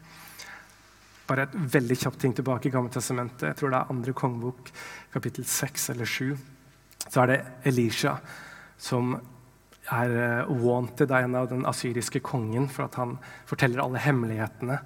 Bare 1.29 1.45
et 1.45 1.57
veldig 1.57 1.97
kjapt 1.97 2.21
ting 2.21 2.33
tilbake 2.33 2.69
i 2.69 2.73
Gammeltestamentet. 2.73 3.51
Jeg 3.51 3.57
tror 3.57 3.73
det 3.73 3.79
er 3.79 3.91
andre 3.93 4.13
kongebok, 4.17 4.71
kapittel 5.13 5.45
6 5.45 5.91
eller 5.95 6.09
7. 6.09 6.37
Så 7.09 7.23
er 7.23 7.31
det 7.31 7.39
Elisha 7.71 8.17
som 8.79 9.15
er 9.89 10.17
eh, 10.21 10.51
wanted 10.61 11.11
av 11.11 11.25
en 11.25 11.37
av 11.39 11.47
den 11.51 11.65
asyriske 11.67 12.21
kongen 12.25 12.69
for 12.69 12.87
at 12.89 12.99
han 13.01 13.17
forteller 13.49 13.83
alle 13.83 14.03
hemmelighetene 14.05 14.81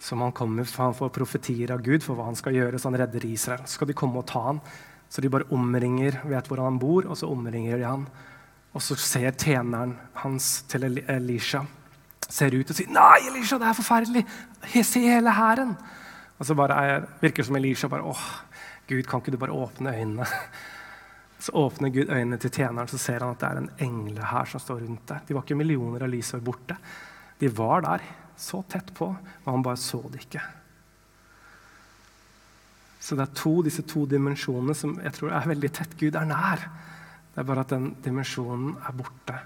som 0.00 0.22
han 0.24 0.32
kommer 0.32 0.64
for 0.64 0.86
Han 0.86 0.96
får 0.96 1.10
profetier 1.12 1.74
av 1.74 1.82
Gud 1.84 2.00
for 2.02 2.16
hva 2.16 2.30
han 2.30 2.38
skal 2.38 2.56
gjøre, 2.56 2.78
så 2.80 2.88
han 2.88 2.96
redder 3.02 3.26
Israel. 3.28 3.66
Så 3.66 3.76
skal 3.76 3.90
de 3.90 3.98
komme 4.00 4.22
og 4.22 4.30
ta 4.30 4.46
han. 4.46 4.62
Så 5.12 5.20
de 5.20 5.28
bare 5.28 5.48
omringer, 5.52 6.22
vet 6.24 6.48
hvor 6.48 6.62
han 6.64 6.78
bor, 6.80 7.04
og 7.04 7.18
så 7.20 7.28
omringer 7.28 7.76
de 7.76 7.84
han. 7.84 8.06
Og 8.72 8.80
så 8.80 8.96
ser 8.96 9.36
tjeneren 9.36 9.98
hans 10.22 10.62
til 10.70 10.88
Elisha 10.88 11.66
ser 12.30 12.54
ut 12.54 12.70
og 12.70 12.76
sier 12.76 12.90
'Nei, 12.90 13.18
Elisha, 13.30 13.58
det 13.58 13.66
er 13.68 13.76
forferdelig! 13.76 14.24
Se 14.84 15.00
hele 15.00 15.32
hæren!' 15.34 15.76
Og 16.38 16.46
så 16.46 16.54
bare 16.54 16.76
er, 16.84 17.06
virker 17.20 17.42
det 17.42 17.46
som 17.46 17.56
Elisha 17.56 17.88
bare 17.88 18.02
'Åh, 18.02 18.24
Gud, 18.90 19.06
kan 19.08 19.22
ikke 19.22 19.34
du 19.34 19.40
bare 19.40 19.56
åpne 19.56 19.94
øynene?' 19.96 20.28
Så 21.40 21.54
åpner 21.56 21.88
Gud 21.88 22.10
øynene 22.12 22.36
til 22.36 22.50
tjeneren, 22.52 22.88
så 22.88 22.98
ser 23.00 23.22
han 23.24 23.30
at 23.32 23.40
det 23.40 23.48
er 23.48 23.58
en 23.62 23.70
engle 23.80 24.26
her 24.28 24.44
som 24.44 24.60
står 24.60 24.82
rundt 24.82 25.06
deg. 25.08 25.22
De 25.24 25.32
var 25.32 25.46
ikke 25.46 25.56
millioner 25.56 26.02
av 26.04 26.10
lysår 26.12 26.42
borte. 26.44 26.76
De 27.40 27.48
var 27.48 27.80
der, 27.86 28.04
så 28.36 28.60
tett 28.68 28.92
på, 28.92 29.08
men 29.08 29.48
han 29.48 29.64
bare 29.64 29.80
så 29.80 30.02
det 30.12 30.20
ikke. 30.26 30.42
Så 33.00 33.16
det 33.16 33.24
er 33.24 33.38
to, 33.40 33.54
disse 33.64 33.86
to 33.88 34.04
dimensjonene 34.04 34.76
som 34.76 34.98
jeg 35.00 35.16
tror 35.16 35.32
er 35.32 35.48
veldig 35.48 35.72
tett. 35.72 35.96
Gud 35.96 36.18
er 36.20 36.28
nær. 36.28 36.66
Det 37.32 37.40
er 37.40 37.48
bare 37.48 37.64
at 37.64 37.72
den 37.72 37.94
dimensjonen 38.04 38.76
er 38.76 39.00
borte 39.00 39.38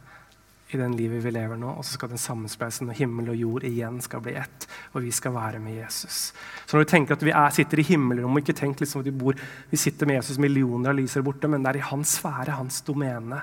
i 0.72 0.78
den 0.80 0.94
livet 0.96 1.20
vi 1.22 1.30
lever 1.34 1.58
nå, 1.60 1.74
og 1.76 1.84
så 1.84 1.98
skal 1.98 2.10
den 2.10 2.20
sammenspleise 2.20 2.86
når 2.86 2.96
himmel 2.98 3.28
og 3.34 3.36
jord 3.38 3.66
igjen 3.68 4.00
skal 4.02 4.22
bli 4.24 4.32
ett, 4.40 4.66
og 4.94 5.04
vi 5.04 5.12
skal 5.14 5.34
være 5.36 5.60
med 5.62 5.76
Jesus. 5.76 6.32
Så 6.64 6.74
når 6.74 6.86
du 6.86 6.90
tenker 6.90 7.14
at 7.14 7.26
vi 7.26 7.34
er, 7.34 7.52
sitter 7.54 7.82
i 7.82 7.86
himmelrommet, 7.90 8.42
ikke 8.42 8.56
tenk 8.58 8.80
liksom 8.80 9.04
at 9.04 9.10
vi, 9.10 9.14
bor, 9.14 9.38
vi 9.70 9.80
sitter 9.80 10.08
med 10.08 10.18
Jesus 10.18 10.40
millioner 10.42 10.90
av 10.90 10.98
lyser 10.98 11.24
borte, 11.26 11.50
men 11.50 11.62
det 11.62 11.74
er 11.74 11.80
i 11.82 11.88
hans 11.90 12.16
sfære, 12.18 12.56
hans 12.58 12.80
domene. 12.86 13.42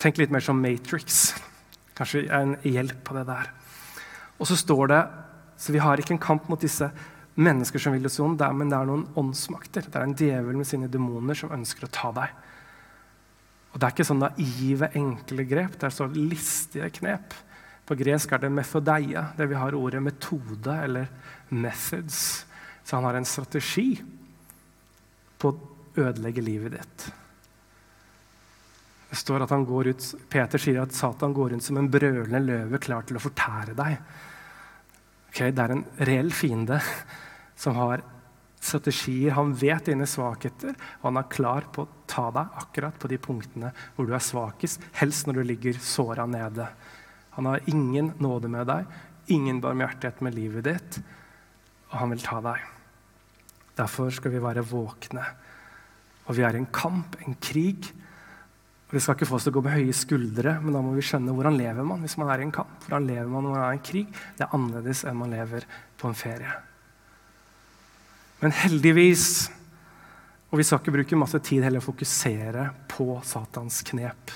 Tenk 0.00 0.20
litt 0.20 0.32
mer 0.32 0.44
som 0.44 0.60
Matrix. 0.60 1.32
Kanskje 1.98 2.26
en 2.32 2.54
hjelp 2.64 3.02
på 3.04 3.16
det 3.16 3.26
der. 3.28 3.50
Og 4.40 4.48
så 4.48 4.56
står 4.60 4.92
det 4.92 5.00
så 5.60 5.74
vi 5.74 5.82
har 5.82 6.00
ikke 6.00 6.14
en 6.16 6.22
kamp 6.22 6.46
mot 6.48 6.60
disse 6.60 6.86
mennesker 7.40 7.82
som 7.82 7.92
vil 7.92 8.08
oss 8.08 8.16
vondt, 8.20 8.40
men 8.56 8.70
det 8.72 8.78
er 8.78 8.88
noen 8.88 9.02
åndsmakter. 9.20 9.88
Det 9.88 9.98
er 9.98 10.06
en 10.06 10.16
djevel 10.16 10.56
med 10.56 10.68
sine 10.68 10.88
demoner 10.88 11.36
som 11.36 11.52
ønsker 11.52 11.84
å 11.84 11.92
ta 11.92 12.12
deg. 12.16 12.32
Og 13.70 13.78
Det 13.78 13.86
er 13.86 13.94
ikke 13.94 14.08
sånn 14.08 14.24
naive, 14.24 14.90
enkle 14.98 15.46
grep. 15.46 15.78
Det 15.78 15.88
er 15.88 15.94
så 15.94 16.08
listige 16.10 16.90
knep. 16.98 17.36
På 17.86 17.96
gresk 17.98 18.32
er 18.32 18.42
det 18.42 18.52
methodeia, 18.54 19.28
det 19.38 19.46
vi 19.50 19.58
har 19.58 19.74
ordet 19.74 20.02
metode 20.02 20.74
eller 20.84 21.08
methods. 21.50 22.44
Så 22.84 22.96
han 22.96 23.06
har 23.06 23.18
en 23.18 23.28
strategi 23.28 23.94
på 25.38 25.50
å 25.50 26.02
ødelegge 26.02 26.44
livet 26.44 26.76
ditt. 26.76 27.06
Det 29.10 29.18
står 29.18 29.42
at 29.42 29.50
han 29.50 29.66
går 29.66 29.90
ut, 29.90 30.04
Peter 30.30 30.62
sier 30.62 30.84
at 30.84 30.94
Satan 30.94 31.34
går 31.34 31.50
rundt 31.50 31.66
som 31.66 31.78
en 31.80 31.90
brølende 31.90 32.42
løve 32.44 32.78
klar 32.82 33.06
til 33.06 33.18
å 33.18 33.22
fortære 33.22 33.74
deg. 33.78 33.96
Okay, 35.30 35.50
det 35.54 35.64
er 35.64 35.74
en 35.74 35.84
reell 36.06 36.30
fiende 36.34 36.78
som 37.58 37.74
har 37.78 38.04
strategier. 38.60 39.34
Han 39.36 39.54
vet 39.56 39.88
dine 39.88 40.06
svakheter, 40.08 40.76
og 41.00 41.08
han 41.08 41.20
er 41.20 41.30
klar 41.32 41.68
på 41.72 41.84
å 41.84 41.92
ta 42.10 42.28
deg 42.34 42.58
akkurat 42.60 42.98
på 43.00 43.10
de 43.10 43.18
punktene 43.22 43.72
hvor 43.96 44.08
du 44.08 44.14
er 44.14 44.24
svakest, 44.24 44.82
helst 45.00 45.26
når 45.26 45.40
du 45.40 45.46
ligger 45.52 45.80
såra 45.84 46.26
nede. 46.28 46.68
Han 47.38 47.48
har 47.48 47.64
ingen 47.70 48.12
nåde 48.20 48.50
med 48.52 48.68
deg, 48.68 48.90
ingen 49.32 49.62
barmhjertighet 49.64 50.20
med 50.26 50.36
livet 50.36 50.66
ditt, 50.68 51.00
og 51.90 51.96
han 52.02 52.12
vil 52.14 52.24
ta 52.24 52.40
deg. 52.44 52.68
Derfor 53.80 54.12
skal 54.12 54.34
vi 54.34 54.42
være 54.42 54.66
våkne. 54.66 55.24
Og 56.28 56.36
vi 56.36 56.44
er 56.44 56.54
i 56.54 56.60
en 56.60 56.68
kamp, 56.74 57.16
en 57.24 57.38
krig. 57.42 57.88
Vi 58.90 59.00
skal 59.00 59.16
ikke 59.16 59.28
få 59.30 59.38
oss 59.38 59.46
til 59.46 59.54
å 59.54 59.56
gå 59.56 59.64
med 59.64 59.78
høye 59.78 59.94
skuldre, 59.96 60.58
men 60.60 60.74
da 60.76 60.82
må 60.84 60.92
vi 60.94 61.04
skjønne 61.06 61.32
hvordan 61.34 61.56
lever 61.58 61.86
man 61.86 62.02
hvis 62.04 62.18
man 62.20 62.30
er 62.30 62.42
i 62.42 62.46
en 62.48 62.54
kamp. 62.54 62.76
Hvordan 62.84 63.08
lever 63.08 63.30
man 63.30 63.46
når 63.46 63.54
man 63.54 63.62
er 63.64 63.70
i 63.72 63.78
en 63.78 63.86
krig? 63.88 64.10
Det 64.36 64.44
er 64.44 64.58
annerledes 64.58 65.06
enn 65.08 65.18
man 65.18 65.32
lever 65.32 65.66
på 65.98 66.10
en 66.10 66.18
ferie. 66.18 66.58
Men 68.40 68.54
heldigvis 68.56 69.50
Og 70.50 70.58
vi 70.58 70.64
skal 70.66 70.80
ikke 70.80 70.94
bruke 70.94 71.18
masse 71.20 71.38
tid 71.46 71.62
heller 71.62 71.82
å 71.82 71.86
fokusere 71.86 72.64
på 72.90 73.12
Satans 73.22 73.84
knep. 73.86 74.32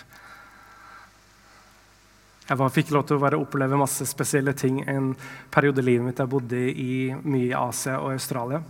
Jeg 2.44 2.70
fikk 2.76 2.92
lov 2.92 3.06
til 3.08 3.18
å 3.18 3.40
oppleve 3.40 3.80
masse 3.80 4.04
spesielle 4.06 4.52
ting 4.54 4.82
en 4.86 5.14
periode 5.50 5.80
i 5.80 5.86
livet 5.88 6.06
mitt. 6.06 6.20
Jeg 6.20 6.30
bodde 6.30 6.60
i, 6.70 7.08
mye 7.24 7.48
i 7.48 7.56
Asia 7.56 7.96
og 7.98 8.12
Australia. 8.12 8.60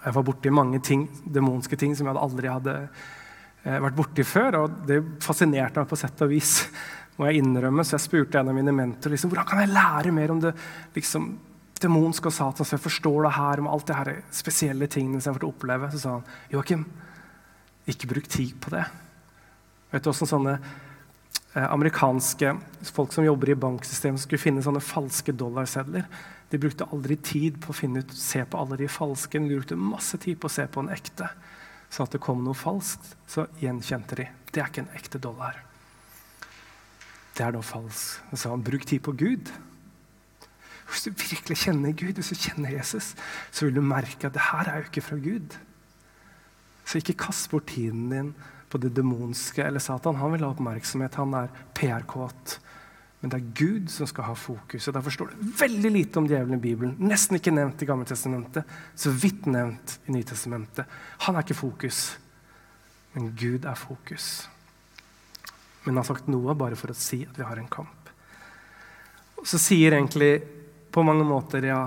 Jeg 0.00 0.16
var 0.16 0.24
borti 0.24 0.50
mange 0.50 0.80
ting, 0.82 1.06
demonske 1.22 1.76
ting 1.78 1.94
som 1.94 2.08
jeg 2.08 2.16
aldri 2.16 2.48
hadde 2.50 2.74
eh, 2.80 3.78
vært 3.84 3.98
borti 4.00 4.24
før. 4.26 4.58
Og 4.64 4.78
det 4.88 4.98
fascinerte 5.22 5.84
meg 5.84 5.92
på 5.92 6.00
sett 6.00 6.24
og 6.24 6.32
vis, 6.32 6.56
må 7.20 7.28
jeg 7.28 7.44
innrømme. 7.44 7.84
Så 7.84 7.98
jeg 7.98 8.06
spurte 8.08 8.40
en 8.40 8.50
av 8.50 8.56
mine 8.56 8.74
mentorer 8.74 9.14
liksom, 9.14 9.30
hvordan 9.30 9.50
kan 9.52 9.62
jeg 9.62 9.74
lære 9.76 10.16
mer 10.18 10.34
om 10.34 10.42
det 10.42 10.56
liksom, 10.96 11.28
demonske 11.84 12.30
og 12.30 12.34
Satan, 12.34 12.66
så 12.66 12.76
jeg 12.76 12.84
forstår 12.84 13.26
det 13.26 13.34
her 13.36 13.62
om 13.62 13.70
alt 13.70 13.86
det 13.88 13.98
her 13.98 14.12
spesielle 14.34 14.88
tingene 14.90 15.20
som 15.20 15.32
jeg 15.32 15.40
får 15.40 15.48
oppleve. 15.50 15.90
Så 15.92 16.00
sa 16.02 16.16
han 16.16 16.26
Joakim, 16.52 16.86
ikke 17.90 18.10
bruk 18.14 18.28
tid 18.32 18.56
på 18.64 18.72
det. 18.74 18.84
Vet 19.92 20.04
du 20.04 20.10
åssen 20.10 20.28
sånne 20.28 20.56
eh, 20.58 21.66
amerikanske 21.68 22.54
folk 22.90 23.12
som 23.14 23.26
jobber 23.26 23.52
i 23.52 23.58
banksystemet, 23.60 24.24
skulle 24.24 24.42
finne 24.42 24.64
sånne 24.64 24.82
falske 24.82 25.34
dollarsedler? 25.36 26.08
De 26.50 26.60
brukte 26.60 26.86
aldri 26.92 27.16
tid 27.22 27.60
på 27.62 27.72
å 27.72 27.76
finne 27.76 28.02
ut, 28.04 28.16
se 28.16 28.42
på 28.46 28.58
alle 28.60 28.78
de 28.80 28.88
falske, 28.90 29.38
de 29.38 29.58
brukte 29.58 29.78
masse 29.78 30.18
tid 30.22 30.40
på 30.40 30.50
å 30.50 30.54
se 30.56 30.66
på 30.70 30.82
en 30.82 30.90
ekte. 30.94 31.28
Så 31.90 32.06
at 32.06 32.14
det 32.14 32.22
kom 32.24 32.42
noe 32.42 32.58
falskt, 32.58 33.12
så 33.30 33.46
gjenkjente 33.60 34.18
de. 34.18 34.26
Det 34.50 34.62
er 34.62 34.70
ikke 34.70 34.84
en 34.84 34.96
ekte 34.98 35.20
dollar. 35.22 35.60
Det 37.34 37.42
er 37.42 37.54
noe 37.54 37.66
falskt. 37.66 38.22
Så 38.34 38.50
han, 38.50 38.62
bruk 38.66 38.86
tid 38.86 39.02
på 39.04 39.14
Gud. 39.18 39.50
Hvis 40.88 41.06
du 41.06 41.10
virkelig 41.10 41.56
kjenner 41.64 41.94
Gud, 41.96 42.18
hvis 42.18 42.32
du 42.34 42.38
kjenner 42.38 42.74
Jesus, 42.76 43.14
så 43.50 43.66
vil 43.66 43.78
du 43.78 43.84
merke 43.84 44.28
at 44.28 44.34
det 44.34 44.48
her 44.50 44.68
er 44.68 44.82
jo 44.82 44.88
ikke 44.90 45.04
fra 45.06 45.20
Gud. 45.22 45.56
Så 46.84 47.00
ikke 47.00 47.16
kast 47.26 47.48
bort 47.50 47.66
tiden 47.72 48.10
din 48.12 48.34
på 48.70 48.80
det 48.82 48.92
demonske 48.96 49.62
eller 49.64 49.80
Satan. 49.80 50.18
Han 50.20 50.34
vil 50.34 50.44
ha 50.44 50.52
oppmerksomhet. 50.52 51.16
Han 51.20 51.34
er 51.38 51.52
PR-kåt. 51.78 52.58
Men 53.22 53.32
det 53.32 53.38
er 53.38 53.52
Gud 53.56 53.88
som 53.88 54.08
skal 54.10 54.26
ha 54.28 54.34
fokus. 54.36 54.88
og 54.88 54.94
Derfor 54.98 55.14
står 55.14 55.30
det 55.32 55.52
veldig 55.60 55.90
lite 55.94 56.20
om 56.20 56.26
djevelen 56.28 56.58
i 56.58 56.60
Bibelen. 56.60 56.96
Nesten 57.00 57.38
ikke 57.38 57.54
nevnt 57.54 57.80
i 57.80 57.88
Gammeltestamentet. 57.88 58.68
Så 59.00 59.14
vidt 59.16 59.46
nevnt 59.48 59.98
i 60.04 60.12
Nytestamentet. 60.12 60.84
Han 61.24 61.38
er 61.38 61.46
ikke 61.46 61.56
fokus, 61.56 62.18
men 63.14 63.30
Gud 63.32 63.64
er 63.64 63.78
fokus. 63.80 64.26
Men 65.84 65.94
han 65.94 66.02
har 66.02 66.10
sagt 66.10 66.28
noe 66.28 66.52
bare 66.58 66.76
for 66.76 66.92
å 66.92 66.98
si 66.98 67.22
at 67.24 67.38
vi 67.38 67.46
har 67.48 67.60
en 67.60 67.70
kamp. 67.72 68.12
Så 69.44 69.56
sier 69.60 69.96
egentlig 69.96 70.34
på 70.94 71.02
mange 71.02 71.24
måter 71.26 71.66
ja, 71.66 71.80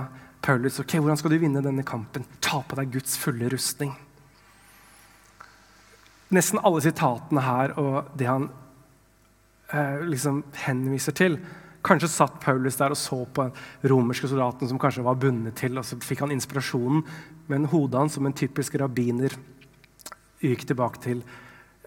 Paulus 0.44 0.78
ok, 0.82 0.98
hvordan 1.00 1.18
skal 1.18 1.32
du 1.32 1.38
vinne 1.40 1.64
denne 1.64 1.84
kampen? 1.86 2.26
Ta 2.44 2.60
på 2.60 2.76
deg 2.78 2.92
Guds 2.92 3.16
fulle 3.20 3.48
rustning. 3.48 3.94
Nesten 6.34 6.60
alle 6.60 6.82
sitatene 6.84 7.40
her 7.40 7.72
og 7.80 8.10
det 8.20 8.28
han 8.28 8.50
eh, 9.72 10.04
liksom 10.04 10.42
henviser 10.66 11.16
til. 11.16 11.38
Kanskje 11.88 12.10
satt 12.12 12.36
Paulus 12.42 12.76
der 12.76 12.92
og 12.92 13.00
så 13.00 13.22
på 13.24 13.46
den 13.46 13.90
romerske 13.92 14.28
soldaten 14.28 14.68
som 14.68 14.80
kanskje 14.82 15.06
var 15.06 15.16
bundet 15.20 15.56
til, 15.56 15.78
og 15.80 15.86
så 15.88 15.96
fikk 16.04 16.26
han 16.26 16.34
inspirasjonen. 16.34 17.04
Men 17.48 17.68
hodet 17.72 18.02
hans, 18.02 18.18
som 18.18 18.28
en 18.28 18.36
typisk 18.36 18.76
rabbiner, 18.76 19.32
gikk 20.44 20.66
tilbake 20.68 21.00
til 21.06 21.22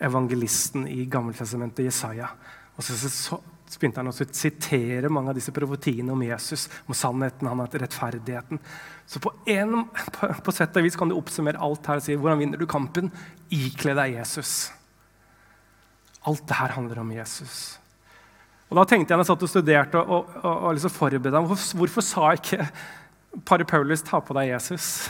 evangelisten 0.01 0.87
i 0.89 1.05
Gammeltestamentet, 1.11 1.85
Jesaja. 1.85 2.31
Og 2.75 2.83
så, 2.87 2.97
så, 2.97 3.37
så 3.71 3.79
begynte 3.79 4.01
han 4.01 4.11
å 4.11 4.15
sitere 4.35 5.09
mange 5.13 5.31
av 5.31 5.37
disse 5.37 5.53
profetiene 5.55 6.11
om 6.11 6.23
Jesus, 6.25 6.65
om 6.91 6.95
sannheten, 6.97 7.47
han 7.47 7.61
har 7.63 7.77
rettferdigheten. 7.79 8.59
Så 9.07 9.21
på, 9.23 9.31
en, 9.47 9.85
på, 10.17 10.27
på 10.43 10.53
sett 10.55 10.75
og 10.75 10.83
vis 10.83 10.97
kan 10.99 11.07
du 11.07 11.15
oppsummere 11.15 11.61
alt 11.63 11.87
her 11.87 12.01
og 12.01 12.03
si 12.03 12.17
hvordan 12.19 12.41
vinner 12.41 12.59
du 12.59 12.67
kampen? 12.67 13.07
Ikle 13.55 13.95
deg 13.95 14.17
Jesus. 14.17 14.73
Alt 16.27 16.43
det 16.51 16.57
her 16.59 16.75
handler 16.75 16.99
om 16.99 17.13
Jesus. 17.15 17.61
Og 18.67 18.75
Da 18.81 18.83
tenkte 18.87 19.13
jeg 19.13 19.21
når 19.21 19.23
jeg 19.23 19.31
satt 19.31 19.47
og 19.47 19.53
studerte 19.53 20.03
og, 20.03 20.35
og, 20.41 20.51
og, 20.51 20.67
liksom 20.75 20.95
forberedte 20.97 21.31
meg, 21.31 21.47
hvorfor, 21.53 21.79
hvorfor, 21.79 22.07
sa 22.09 22.35
ikke 22.35 22.67
Pari 23.47 23.67
Paulus 23.71 24.03
'ta 24.03 24.19
på 24.19 24.35
deg 24.35 24.51
Jesus'? 24.51 25.07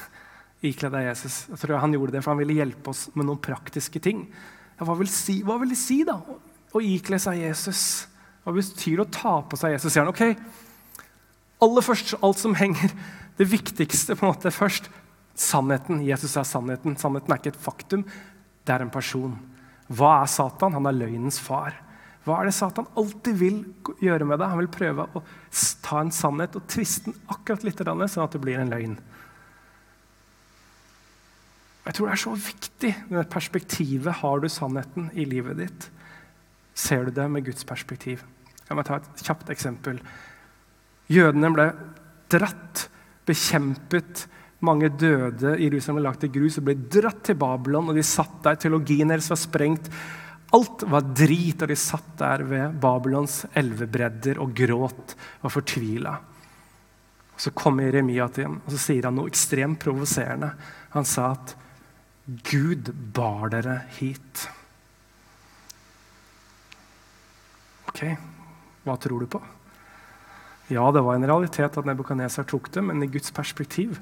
Ikle 0.61 0.93
deg 0.93 1.09
Jesus. 1.09 1.47
Jeg 1.49 1.57
tror 1.65 1.81
Han 1.81 1.97
gjorde 1.97 2.13
det 2.13 2.21
for 2.21 2.35
han 2.35 2.45
ville 2.45 2.61
hjelpe 2.61 2.93
oss 2.93 3.09
med 3.15 3.25
noen 3.25 3.41
praktiske 3.41 3.97
ting. 3.97 4.27
Hva, 4.77 4.93
vil 4.97 5.09
si, 5.09 5.41
hva 5.41 5.57
vil 5.57 5.73
det 5.73 5.81
si, 5.81 6.03
da, 6.05 6.21
å 6.73 6.81
ikle 6.81 7.17
seg 7.17 7.41
Jesus? 7.41 8.10
Hva 8.41 8.53
betyr 8.55 8.97
det 8.99 9.05
å 9.05 9.13
ta 9.13 9.35
på 9.45 9.59
seg 9.59 9.75
Jesus? 9.75 9.93
Sier 9.93 10.05
han, 10.05 10.11
ok, 10.11 11.07
aller 11.61 11.85
først, 11.85 12.15
alt 12.25 12.41
som 12.41 12.57
henger 12.57 12.93
Det 13.39 13.47
viktigste 13.49 14.13
på 14.17 14.25
en 14.27 14.33
måte 14.33 14.51
først. 14.53 14.89
Sannheten. 15.39 16.01
Jesus 16.05 16.35
er 16.37 16.45
sannheten. 16.45 16.97
Sannheten 16.99 17.31
er 17.31 17.39
ikke 17.39 17.53
et 17.55 17.63
faktum, 17.63 18.03
det 18.67 18.73
er 18.75 18.83
en 18.83 18.91
person. 18.93 19.31
Hva 19.89 20.11
er 20.21 20.29
Satan? 20.29 20.75
Han 20.75 20.85
er 20.85 20.97
løgnens 20.97 21.39
far. 21.41 21.79
Hva 22.27 22.41
er 22.41 22.49
det 22.49 22.53
Satan 22.53 22.89
alltid 22.99 23.39
vil 23.39 23.63
gjøre 24.03 24.27
med 24.29 24.37
deg? 24.37 24.51
Han 24.51 24.61
vil 24.61 24.69
prøve 24.75 25.07
å 25.17 25.23
ta 25.81 26.03
en 26.03 26.13
sannhet 26.13 26.59
og 26.59 26.67
tviste 26.69 27.09
den 27.09 27.17
akkurat 27.33 27.65
litt, 27.65 27.81
sånn 27.81 28.27
at 28.27 28.35
det 28.35 28.43
blir 28.43 28.61
en 28.61 28.69
løgn. 28.69 28.99
Jeg 31.87 31.97
tror 31.97 32.11
det 32.11 32.13
er 32.13 32.21
så 32.21 32.35
viktig 32.37 32.91
Det 33.09 33.23
perspektivet. 33.33 34.19
Har 34.21 34.39
du 34.39 34.47
sannheten 34.49 35.09
i 35.17 35.25
livet 35.25 35.57
ditt? 35.63 35.89
Ser 36.73 37.07
du 37.07 37.15
det 37.15 37.27
med 37.31 37.45
Guds 37.45 37.65
perspektiv? 37.67 38.23
La 38.69 38.77
meg 38.77 38.87
ta 38.87 38.99
et 39.01 39.25
kjapt 39.25 39.51
eksempel. 39.51 39.99
Jødene 41.11 41.51
ble 41.51 41.67
dratt, 42.31 42.87
bekjempet, 43.27 44.25
mange 44.61 44.91
døde 44.93 45.55
i 45.57 45.65
Jerusalem 45.65 45.99
ble 45.99 46.05
lagt 46.05 46.25
i 46.27 46.31
grus 46.31 46.59
og 46.61 46.67
ble 46.67 46.75
dratt 46.93 47.23
til 47.27 47.37
Babylon. 47.41 47.89
og 47.89 47.97
De 47.97 48.05
satt 48.05 48.43
der, 48.45 48.59
teologien 48.61 49.09
deres 49.09 49.29
var 49.31 49.39
sprengt. 49.41 49.89
Alt 50.53 50.83
var 50.91 51.07
drit, 51.15 51.63
og 51.63 51.71
de 51.71 51.77
satt 51.79 52.13
der 52.19 52.43
ved 52.47 52.77
Babylons 52.83 53.41
elvebredder 53.57 54.41
og 54.43 54.53
gråt 54.55 55.15
og 55.41 55.53
fortvila. 55.55 56.17
Så 57.41 57.53
kommer 57.57 57.87
Jeremia 57.87 58.27
til 58.29 58.45
ham 58.45 58.59
og 58.61 58.69
så 58.69 58.79
sier 58.83 59.07
han 59.07 59.17
noe 59.17 59.31
ekstremt 59.31 59.81
provoserende. 59.81 60.51
Han 60.93 61.07
sa 61.09 61.31
at 61.33 61.55
Gud 62.51 62.91
bar 63.15 63.49
dere 63.49 63.79
hit. 63.97 64.45
Ok, 67.91 68.05
hva 68.87 68.95
tror 68.97 69.23
du 69.23 69.29
på? 69.29 69.41
Ja, 70.71 70.85
det 70.95 71.03
var 71.03 71.17
en 71.17 71.27
realitet 71.27 71.75
at 71.77 71.87
Nebukadnesar 71.87 72.47
tok 72.47 72.69
det, 72.71 72.83
men 72.87 73.03
i 73.03 73.09
Guds 73.11 73.33
perspektiv 73.35 73.97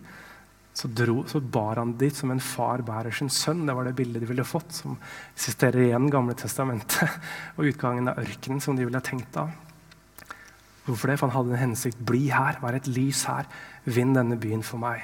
så, 0.78 0.88
dro, 0.88 1.23
så, 1.28 1.41
bar 1.41 1.82
han 1.82 1.95
dit 1.97 2.15
som 2.15 2.30
en 2.32 2.39
far 2.39 2.84
bærer 2.86 3.12
sin 3.12 3.32
sønn. 3.34 3.65
Det 3.67 3.73
var 3.75 3.88
det 3.88 3.95
bildet 3.97 4.21
de 4.21 4.30
ville 4.30 4.45
fått, 4.47 4.71
som 4.78 4.99
eksisterer 5.34 5.88
igjen 5.88 6.12
Gamle 6.13 6.38
testamentet 6.38 7.10
og 7.58 7.71
utgangen 7.71 8.12
av 8.12 8.21
ørkenen, 8.21 8.62
som 8.63 8.78
de 8.78 8.86
ville 8.86 9.02
tenkt 9.04 9.39
av. 9.41 9.49
Hvorfor 10.86 11.10
det? 11.10 11.17
For 11.19 11.28
han 11.28 11.36
hadde 11.36 11.58
en 11.58 11.63
hensikt. 11.65 11.99
Bli 12.06 12.30
her, 12.32 12.62
vær 12.62 12.78
et 12.78 12.88
lys 12.88 13.25
her. 13.28 13.49
Vinn 13.89 14.13
denne 14.15 14.38
byen 14.39 14.63
for 14.65 14.82
meg. 14.82 15.04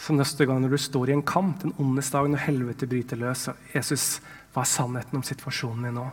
Så 0.00 0.16
neste 0.16 0.48
gang 0.48 0.58
når 0.64 0.74
du 0.74 0.80
står 0.82 1.12
i 1.12 1.18
en 1.18 1.22
kamp, 1.24 1.60
den 1.62 1.76
ondes 1.78 2.10
dag, 2.10 2.26
når 2.28 2.48
helvete 2.48 2.88
bryter 2.90 3.20
løs 3.20 3.46
Jesus, 3.76 4.18
hva 4.52 4.64
er 4.64 4.72
sannheten 4.72 5.20
om 5.20 5.24
situasjonen 5.26 5.86
din 5.86 6.00
nå? 6.00 6.08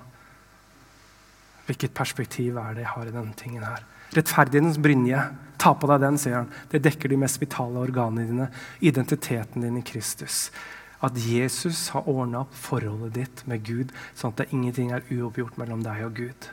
Hvilket 1.67 1.93
perspektiv 1.95 2.57
er 2.57 2.75
det 2.75 2.85
jeg 2.85 2.93
har 2.95 3.07
i 3.07 3.13
denne 3.13 3.37
tingen 3.37 3.63
her? 3.65 3.83
Rettferdighetens 4.15 4.79
brynje. 4.81 5.23
Ta 5.61 5.73
på 5.77 5.87
deg 5.91 6.01
den, 6.03 6.17
sier 6.19 6.41
han. 6.41 6.53
Det 6.71 6.81
dekker 6.83 7.11
de 7.11 7.19
mest 7.21 7.39
vitale 7.41 7.79
organene 7.79 8.27
dine. 8.27 8.47
Identiteten 8.83 9.63
din 9.63 9.77
i 9.79 9.85
Kristus. 9.85 10.49
At 11.01 11.17
Jesus 11.17 11.87
har 11.95 12.09
ordna 12.09 12.43
opp 12.43 12.57
forholdet 12.57 13.13
ditt 13.15 13.43
med 13.49 13.63
Gud, 13.65 13.93
sånn 14.17 14.33
at 14.33 14.43
det 14.43 14.51
ingenting 14.53 14.91
er 14.93 15.05
uoppgjort 15.09 15.57
mellom 15.61 15.85
deg 15.85 16.03
og 16.05 16.17
Gud. 16.19 16.49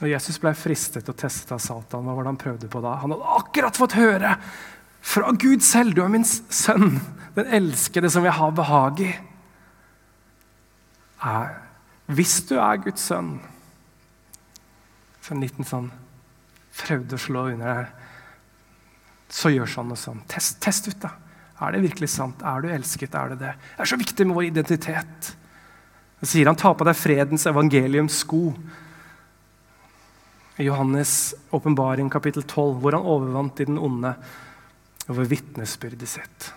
Når 0.00 0.10
Jesus 0.12 0.40
ble 0.42 0.52
fristet 0.56 1.08
og 1.08 1.16
testet 1.16 1.54
av 1.56 1.62
Satan, 1.64 2.04
hva 2.04 2.16
var 2.16 2.26
det 2.26 2.32
han 2.34 2.40
prøvde 2.42 2.68
på 2.72 2.82
da? 2.84 2.98
Han 3.00 3.14
hadde 3.14 3.36
akkurat 3.38 3.78
fått 3.80 3.96
høre 3.96 4.34
fra 5.06 5.32
Gud 5.32 5.64
selv! 5.64 5.94
Du 5.96 6.02
er 6.04 6.12
min 6.12 6.26
sønn, 6.26 6.98
den 7.36 7.52
elskede 7.60 8.10
som 8.12 8.26
jeg 8.26 8.36
har 8.36 8.52
behag 8.56 9.00
i. 9.06 9.12
Hvis 12.12 12.42
du 12.50 12.58
er 12.60 12.82
Guds 12.84 13.06
sønn 13.08 13.38
Så 15.26 15.34
en 15.34 15.42
liten 15.42 15.66
sånn 15.66 15.88
prøvde 16.76 17.16
å 17.16 17.18
slå 17.18 17.48
under 17.50 17.66
der, 17.66 17.86
så 19.32 19.50
gjør 19.50 19.66
sånn 19.72 19.90
og 19.90 19.98
sånn. 19.98 20.20
Test, 20.30 20.60
test 20.62 20.86
ut, 20.86 21.00
da. 21.02 21.10
Er 21.66 21.74
det 21.74 21.80
virkelig 21.88 22.12
sant? 22.12 22.44
Er 22.46 22.62
du 22.62 22.68
elsket? 22.70 23.16
Er 23.18 23.32
det 23.32 23.40
det? 23.40 23.54
Det 23.58 23.82
er 23.82 23.90
så 23.90 23.98
viktig 23.98 24.26
med 24.28 24.38
vår 24.38 24.46
identitet. 24.52 25.30
Så 26.20 26.28
sier 26.30 26.46
han, 26.46 26.58
ta 26.60 26.70
på 26.78 26.86
deg 26.86 26.94
fredens 26.94 27.48
evangeliums 27.50 28.20
sko. 28.22 28.52
I 30.62 30.68
Johannes' 30.68 31.34
åpenbaring 31.50 32.12
kapittel 32.12 32.46
12, 32.46 32.78
hvor 32.84 32.94
han 32.94 33.10
overvant 33.16 33.64
i 33.64 33.66
den 33.66 33.82
onde 33.82 34.14
over 35.10 35.26
vitnesbyrdet 35.26 36.12
sitt. 36.12 36.50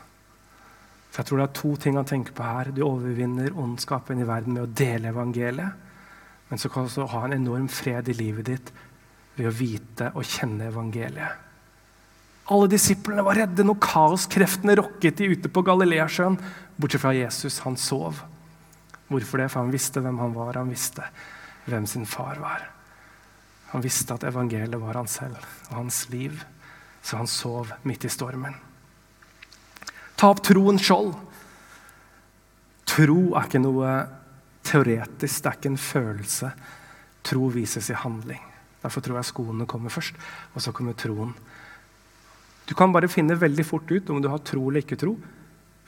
For 1.09 1.23
jeg 1.23 1.31
tror 1.31 1.41
det 1.41 1.49
er 1.49 1.57
to 1.57 1.75
ting 1.81 1.97
han 1.97 2.07
tenker 2.07 2.37
på 2.37 2.45
her. 2.45 2.69
Du 2.75 2.83
overvinner 2.85 3.57
ondskapen 3.57 4.21
i 4.21 4.29
verden 4.29 4.59
med 4.59 4.67
å 4.67 4.73
dele 4.83 5.09
evangeliet. 5.09 5.88
Men 6.49 6.61
så 6.61 6.69
kan 6.69 6.85
du 6.85 6.89
også 6.89 7.07
ha 7.13 7.25
en 7.25 7.37
enorm 7.37 7.67
fred 7.71 8.09
i 8.09 8.17
livet 8.17 8.49
ditt 8.49 8.71
ved 9.37 9.47
å 9.49 9.55
vite 9.55 10.09
og 10.15 10.25
kjenne 10.27 10.67
evangeliet. 10.71 11.45
Alle 12.49 12.69
disiplene 12.71 13.23
var 13.25 13.37
redde 13.37 13.63
når 13.65 13.77
kaoskreftene 13.85 14.73
rokket 14.79 15.19
de 15.19 15.29
ute 15.35 15.51
på 15.53 15.61
Galileasjøen. 15.67 16.39
Bortsett 16.81 17.03
fra 17.03 17.13
Jesus. 17.13 17.59
Han 17.61 17.77
sov. 17.77 18.23
Hvorfor 19.09 19.43
det? 19.43 19.51
For 19.53 19.61
han 19.61 19.73
visste 19.73 20.01
hvem 20.01 20.17
han 20.17 20.33
var. 20.33 20.57
Han 20.57 20.73
visste 20.73 21.05
hvem 21.69 21.85
sin 21.89 22.09
far 22.09 22.41
var. 22.41 22.65
Han 23.69 23.85
visste 23.85 24.17
at 24.17 24.25
evangeliet 24.25 24.81
var 24.81 24.97
han 24.97 25.09
selv 25.09 25.37
og 25.69 25.75
hans 25.77 26.07
liv. 26.09 26.41
Så 27.05 27.21
han 27.21 27.29
sov 27.29 27.69
midt 27.85 28.09
i 28.09 28.11
stormen. 28.11 28.57
Ta 30.17 30.33
opp 30.33 30.41
troens 30.43 30.81
skjold. 30.83 31.13
Tro 32.89 33.19
er 33.37 33.45
ikke 33.45 33.61
noe 33.61 33.93
teoretisk, 34.69 35.41
det 35.43 35.49
er 35.49 35.57
ikke 35.57 35.71
en 35.73 35.81
følelse. 35.81 36.51
Tro 37.25 37.49
vises 37.53 37.89
i 37.91 37.97
handling. 37.97 38.41
Derfor 38.83 39.03
tror 39.03 39.19
jeg 39.19 39.29
skoene 39.31 39.67
kommer 39.67 39.91
først, 39.91 40.15
og 40.53 40.63
så 40.63 40.73
kommer 40.75 40.95
troen. 40.97 41.33
Du 42.69 42.75
kan 42.77 42.93
bare 42.93 43.09
finne 43.11 43.37
veldig 43.39 43.65
fort 43.65 43.89
ut 43.91 44.09
om 44.13 44.21
du 44.21 44.29
har 44.29 44.43
tro 44.45 44.67
eller 44.69 44.85
ikke 44.85 44.99
tro, 44.99 45.15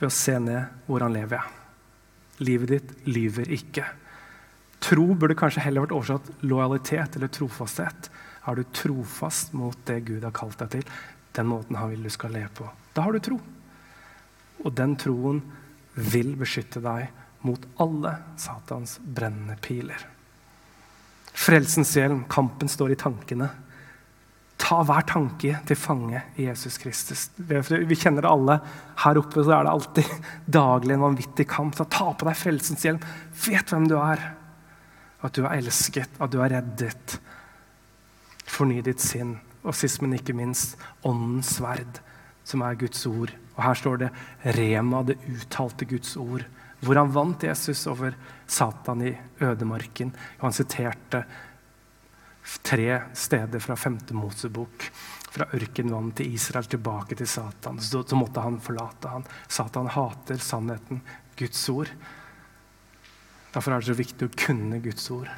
ved 0.00 0.08
å 0.08 0.12
se 0.12 0.34
ned 0.42 0.84
hvordan 0.88 1.14
lever 1.14 1.38
jeg. 1.38 1.58
Livet 2.42 2.72
ditt 2.72 3.06
lyver 3.06 3.52
ikke. 3.54 3.86
Tro 4.82 5.12
burde 5.14 5.38
kanskje 5.38 5.62
heller 5.62 5.84
vært 5.84 5.94
oversatt 5.94 6.42
lojalitet 6.42 7.16
eller 7.16 7.30
trofasthet. 7.30 8.10
Er 8.50 8.58
du 8.58 8.64
trofast 8.74 9.54
mot 9.54 9.78
det 9.86 10.00
Gud 10.08 10.26
har 10.26 10.34
kalt 10.34 10.58
deg 10.58 10.72
til, 10.74 10.94
den 11.32 11.48
måten 11.48 11.78
han 11.78 11.92
vil 11.92 12.02
du 12.02 12.10
skal 12.12 12.34
leve 12.34 12.50
på, 12.58 12.66
da 12.92 13.06
har 13.06 13.14
du 13.14 13.22
tro. 13.22 13.38
Og 14.62 14.74
den 14.76 14.96
troen 15.00 15.38
vil 15.94 16.34
beskytte 16.40 16.82
deg 16.82 17.21
mot 17.42 17.64
alle 17.82 18.16
Satans 18.36 18.98
brennende 19.02 19.56
piler. 19.60 20.06
Frelsens 21.32 21.96
hjelm, 21.96 22.24
kampen 22.28 22.68
står 22.68 22.92
i 22.92 22.98
tankene. 23.00 23.48
Ta 24.62 24.78
hver 24.86 25.06
tanke 25.08 25.56
til 25.66 25.78
fange 25.78 26.20
i 26.38 26.46
Jesus 26.46 26.76
Kristus. 26.78 27.24
Vi 27.36 27.98
kjenner 27.98 28.22
det 28.22 28.30
alle. 28.30 28.58
Her 29.02 29.18
oppe 29.18 29.42
så 29.42 29.56
er 29.56 29.66
det 29.66 29.72
alltid 29.72 30.12
daglig 30.60 30.94
en 30.94 31.06
vanvittig 31.08 31.48
kamp. 31.50 31.74
Så 31.76 31.88
ta 31.90 32.12
på 32.14 32.28
deg 32.28 32.38
frelsens 32.38 32.86
hjelm. 32.86 33.02
Vet 33.46 33.72
hvem 33.72 33.88
du 33.90 33.96
er. 33.98 34.22
At 35.22 35.34
du 35.34 35.44
er 35.44 35.56
elsket, 35.56 36.14
at 36.22 36.30
du 36.30 36.38
er 36.42 36.54
reddet. 36.58 37.18
Forny 38.46 38.82
ditt 38.84 39.02
sinn. 39.02 39.38
Og 39.62 39.74
sist, 39.78 40.02
men 40.02 40.14
ikke 40.16 40.34
minst, 40.34 40.74
åndens 41.06 41.56
sverd, 41.56 42.00
som 42.46 42.64
er 42.66 42.78
Guds 42.78 43.04
ord. 43.06 43.30
Og 43.54 43.60
her 43.62 43.78
står 43.78 44.00
det 44.00 44.08
Rema, 44.58 45.04
det 45.06 45.20
uttalte 45.30 45.86
Guds 45.90 46.16
ord 46.18 46.46
hvor 46.82 46.98
han 46.98 47.12
vant 47.14 47.44
Jesus 47.46 47.84
over 47.90 48.14
Satan 48.46 49.04
i 49.06 49.12
ødemarken. 49.42 50.10
Og 50.40 50.48
han 50.48 50.56
siterte 50.56 51.22
tre 52.66 52.88
steder 53.14 53.62
fra 53.62 53.76
femte 53.78 54.16
Mosebok. 54.18 54.88
Fra 55.32 55.46
ørkenvann 55.56 56.10
til 56.18 56.34
Israel 56.34 56.66
tilbake 56.68 57.16
til 57.16 57.28
Satan. 57.30 57.78
Så, 57.80 58.02
så 58.02 58.18
måtte 58.18 58.42
han 58.44 58.58
forlate 58.60 59.12
han. 59.14 59.24
Satan 59.48 59.88
hater 59.94 60.42
sannheten, 60.42 61.00
Guds 61.38 61.62
ord. 61.72 61.92
Derfor 63.52 63.72
er 63.72 63.80
det 63.80 63.88
så 63.92 63.96
viktig 63.96 64.28
å 64.28 64.34
kunne 64.44 64.80
Guds 64.82 65.06
ord. 65.14 65.30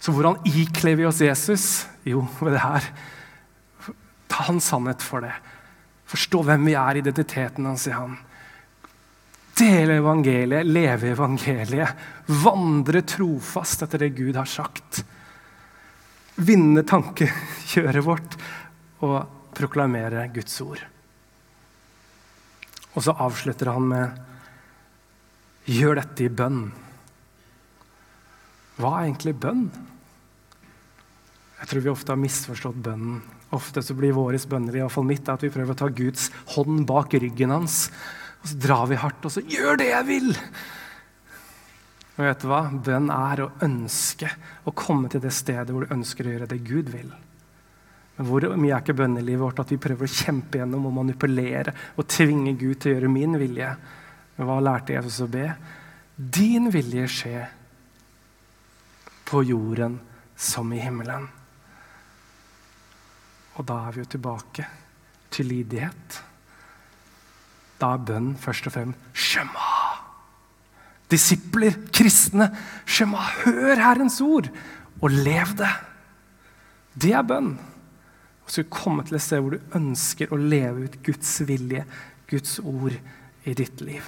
Så 0.00 0.12
hvordan 0.12 0.38
ikler 0.48 0.98
vi 1.00 1.06
oss 1.08 1.22
Jesus? 1.24 1.66
Jo, 2.04 2.22
ved 2.40 2.56
det 2.56 2.62
her. 2.62 2.88
Ta 4.28 4.46
hans 4.50 4.70
sannhet 4.70 5.02
for 5.04 5.24
det. 5.24 5.32
Forstå 6.10 6.42
hvem 6.44 6.66
vi 6.68 6.76
er, 6.76 7.00
identiteten 7.00 7.66
hans 7.66 7.86
i 7.88 7.94
han. 7.96 8.18
Dele 9.54 10.00
evangeliet, 10.00 10.66
leve 10.66 11.12
evangeliet. 11.14 11.88
Vandre 12.26 13.04
trofast 13.06 13.84
etter 13.86 14.06
det 14.06 14.14
Gud 14.16 14.36
har 14.38 14.48
sagt. 14.50 15.04
Vinne 16.42 16.82
tankekjøret 16.82 18.02
vårt 18.02 18.34
og 19.06 19.20
proklamere 19.54 20.26
Guds 20.34 20.56
ord. 20.64 20.82
Og 22.94 23.06
så 23.06 23.14
avslutter 23.14 23.70
han 23.70 23.90
med 23.90 24.22
Gjør 25.64 25.96
dette 25.96 26.26
i 26.26 26.28
bønn. 26.28 26.66
Hva 28.76 28.90
er 28.98 29.06
egentlig 29.06 29.32
bønn? 29.40 29.62
Jeg 31.60 31.70
tror 31.70 31.84
vi 31.86 31.92
ofte 31.94 32.12
har 32.12 32.20
misforstått 32.20 32.82
bønnen. 32.84 33.22
Ofte 33.56 33.80
så 33.86 33.94
blir 33.96 34.12
våre 34.12 34.36
bønner, 34.50 34.76
i 34.76 34.82
hvert 34.82 34.92
fall 34.92 35.06
mitt, 35.08 35.30
at 35.30 35.40
vi 35.46 35.52
prøver 35.54 35.72
å 35.72 35.78
ta 35.78 35.88
Guds 35.88 36.26
hånd 36.56 36.82
bak 36.90 37.14
ryggen 37.16 37.54
hans 37.54 37.86
og 38.44 38.50
så 38.50 38.60
drar 38.60 38.88
vi 38.90 39.00
hardt, 39.00 39.24
og 39.24 39.32
så 39.32 39.40
'Gjør 39.40 39.78
det 39.80 39.88
jeg 39.88 40.06
vil!' 40.06 40.36
Og 42.14 42.22
vet 42.22 42.42
du 42.44 42.46
hva? 42.46 42.62
Bønn 42.70 43.08
er 43.10 43.40
å 43.42 43.52
ønske 43.64 44.28
å 44.68 44.70
komme 44.76 45.08
til 45.10 45.22
det 45.24 45.32
stedet 45.34 45.72
hvor 45.72 45.82
du 45.82 45.94
ønsker 45.94 46.28
å 46.28 46.34
gjøre 46.34 46.50
det 46.52 46.60
Gud 46.62 46.92
vil. 46.92 47.08
Men 48.14 48.28
hvor 48.28 48.44
mye 48.54 48.76
er 48.76 48.84
ikke 48.84 48.94
bønn 48.94 49.16
i 49.18 49.24
livet 49.24 49.42
vårt 49.42 49.62
at 49.64 49.72
vi 49.72 49.80
prøver 49.82 50.06
å 50.06 50.14
kjempe 50.22 50.60
gjennom 50.60 50.86
og 50.86 50.94
manipulere 51.00 51.74
og 51.96 52.06
tvinge 52.06 52.52
Gud 52.60 52.78
til 52.78 52.92
å 52.92 52.94
gjøre 52.94 53.10
min 53.10 53.34
vilje? 53.40 53.70
Men 54.36 54.46
hva 54.46 54.60
lærte 54.62 54.94
Jesus 54.94 55.24
å 55.24 55.30
be? 55.32 55.48
Din 56.14 56.68
vilje 56.70 57.08
skje 57.10 57.40
på 59.26 59.42
jorden 59.48 59.98
som 60.36 60.70
i 60.70 60.78
himmelen. 60.84 61.26
Og 63.58 63.66
da 63.66 63.80
er 63.88 63.96
vi 63.96 64.04
jo 64.04 64.12
tilbake 64.14 64.68
til 65.34 65.50
lydighet. 65.50 66.20
Da 67.80 67.94
er 67.94 68.06
bønn 68.06 68.34
først 68.40 68.68
og 68.68 68.76
fremst 68.76 69.18
Shema. 69.18 69.70
Disipler, 71.10 71.76
kristne, 71.94 72.48
Shema, 72.86 73.22
hør 73.44 73.76
Herrens 73.80 74.20
ord, 74.24 74.48
og 75.02 75.10
lev 75.12 75.54
det. 75.58 75.70
Det 76.94 77.12
er 77.12 77.26
bønn. 77.26 77.54
Og 78.44 78.52
så 78.52 78.66
komme 78.68 79.04
til 79.04 79.16
et 79.18 79.24
sted 79.24 79.40
hvor 79.40 79.56
du 79.56 79.76
ønsker 79.76 80.32
å 80.32 80.40
leve 80.40 80.86
ut 80.86 81.00
Guds 81.04 81.32
vilje, 81.48 81.84
Guds 82.30 82.58
ord, 82.60 82.96
i 83.44 83.52
ditt 83.52 83.82
liv. 83.84 84.04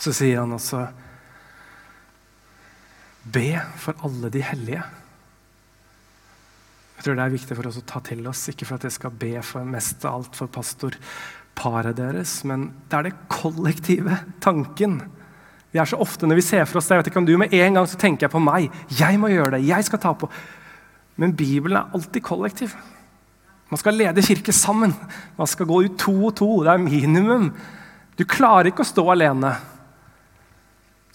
Så 0.00 0.14
sier 0.16 0.40
han 0.40 0.54
også 0.56 0.86
Be 3.32 3.58
for 3.82 4.06
alle 4.06 4.30
de 4.30 4.40
hellige. 4.44 4.84
Jeg 6.96 7.04
tror 7.04 7.18
det 7.18 7.26
er 7.26 7.34
viktig 7.34 7.56
for 7.58 7.68
oss 7.68 7.78
å 7.80 7.84
ta 7.86 8.00
til 8.04 8.24
oss, 8.28 8.46
ikke 8.50 8.66
for 8.68 8.78
at 8.78 8.86
jeg 8.88 8.96
skal 8.96 9.12
be 9.20 9.34
for 9.44 9.68
mest 9.68 10.04
av 10.08 10.20
alt 10.20 10.38
for 10.38 10.52
pastorparet 10.52 11.98
deres, 11.98 12.38
men 12.48 12.70
det 12.88 12.98
er 12.98 13.08
det 13.08 13.18
kollektive 13.32 14.16
tanken. 14.44 15.02
Vi 15.74 15.80
er 15.82 15.88
så 15.90 15.98
ofte 16.00 16.28
når 16.28 16.40
vi 16.40 16.46
ser 16.46 16.64
for 16.64 16.80
oss 16.80 16.88
det, 16.88 16.96
jeg 16.96 17.02
vet 17.02 17.10
ikke 17.10 17.20
om 17.20 17.28
du 17.28 17.34
Med 17.36 17.52
en 17.52 17.76
gang 17.76 17.88
så 17.90 17.98
tenker 18.00 18.26
jeg 18.26 18.32
på 18.32 18.40
meg. 18.40 18.70
Jeg 18.96 19.18
må 19.20 19.28
gjøre 19.28 19.58
det. 19.58 19.66
Jeg 19.68 19.84
skal 19.84 20.00
ta 20.00 20.14
på. 20.16 20.30
Men 21.20 21.34
Bibelen 21.36 21.76
er 21.76 21.92
alltid 21.92 22.24
kollektiv. 22.24 22.72
Man 23.68 23.80
skal 23.80 23.98
lede 23.98 24.24
kirke 24.24 24.54
sammen. 24.56 24.94
Man 25.36 25.50
skal 25.50 25.68
gå 25.68 25.82
ut 25.84 25.98
to 26.00 26.14
og 26.30 26.36
to. 26.38 26.48
Det 26.64 26.72
er 26.72 26.80
minimum. 26.80 27.50
Du 28.16 28.24
klarer 28.24 28.70
ikke 28.70 28.86
å 28.86 28.88
stå 28.88 29.04
alene. 29.12 29.52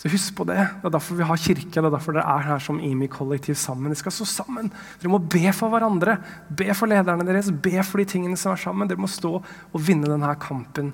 Så 0.02 0.10
husk 0.10 0.34
på 0.34 0.48
det. 0.50 0.58
Det 0.58 0.88
er 0.90 0.94
derfor 0.96 1.18
vi 1.20 1.26
har 1.30 1.38
kirke. 1.38 1.70
Det 1.70 1.82
er 1.86 1.94
derfor 1.94 2.16
dere 2.18 2.26
er 2.26 2.46
her 2.48 2.62
som 2.64 2.80
IMI-kollektiv 2.82 3.54
sammen. 3.62 3.92
Dere 3.92 4.00
skal 4.00 4.16
stå 4.16 4.26
sammen. 4.26 4.72
Dere 4.98 5.12
må 5.14 5.20
be 5.22 5.44
for 5.54 5.70
hverandre. 5.70 6.16
Be 6.50 6.74
for 6.74 6.90
lederne 6.90 7.28
deres. 7.28 7.52
Be 7.54 7.76
for 7.86 8.02
de 8.02 8.08
tingene 8.10 8.40
som 8.40 8.56
er 8.56 8.64
sammen. 8.64 8.90
Dere 8.90 9.02
må 9.02 9.10
stå 9.12 9.36
og 9.38 9.84
vinne 9.86 10.10
denne 10.10 10.34
kampen. 10.42 10.90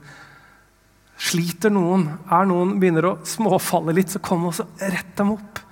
Sliter 1.17 1.71
noen, 1.71 2.03
er 2.27 2.51
noen 2.51 2.75
begynner 2.81 3.07
å 3.09 3.15
småfalle 3.25 3.95
litt, 3.95 4.11
så 4.11 4.19
kom 4.21 4.43
og 4.51 4.59
rett 4.83 5.15
dem 5.17 5.33
opp. 5.33 5.63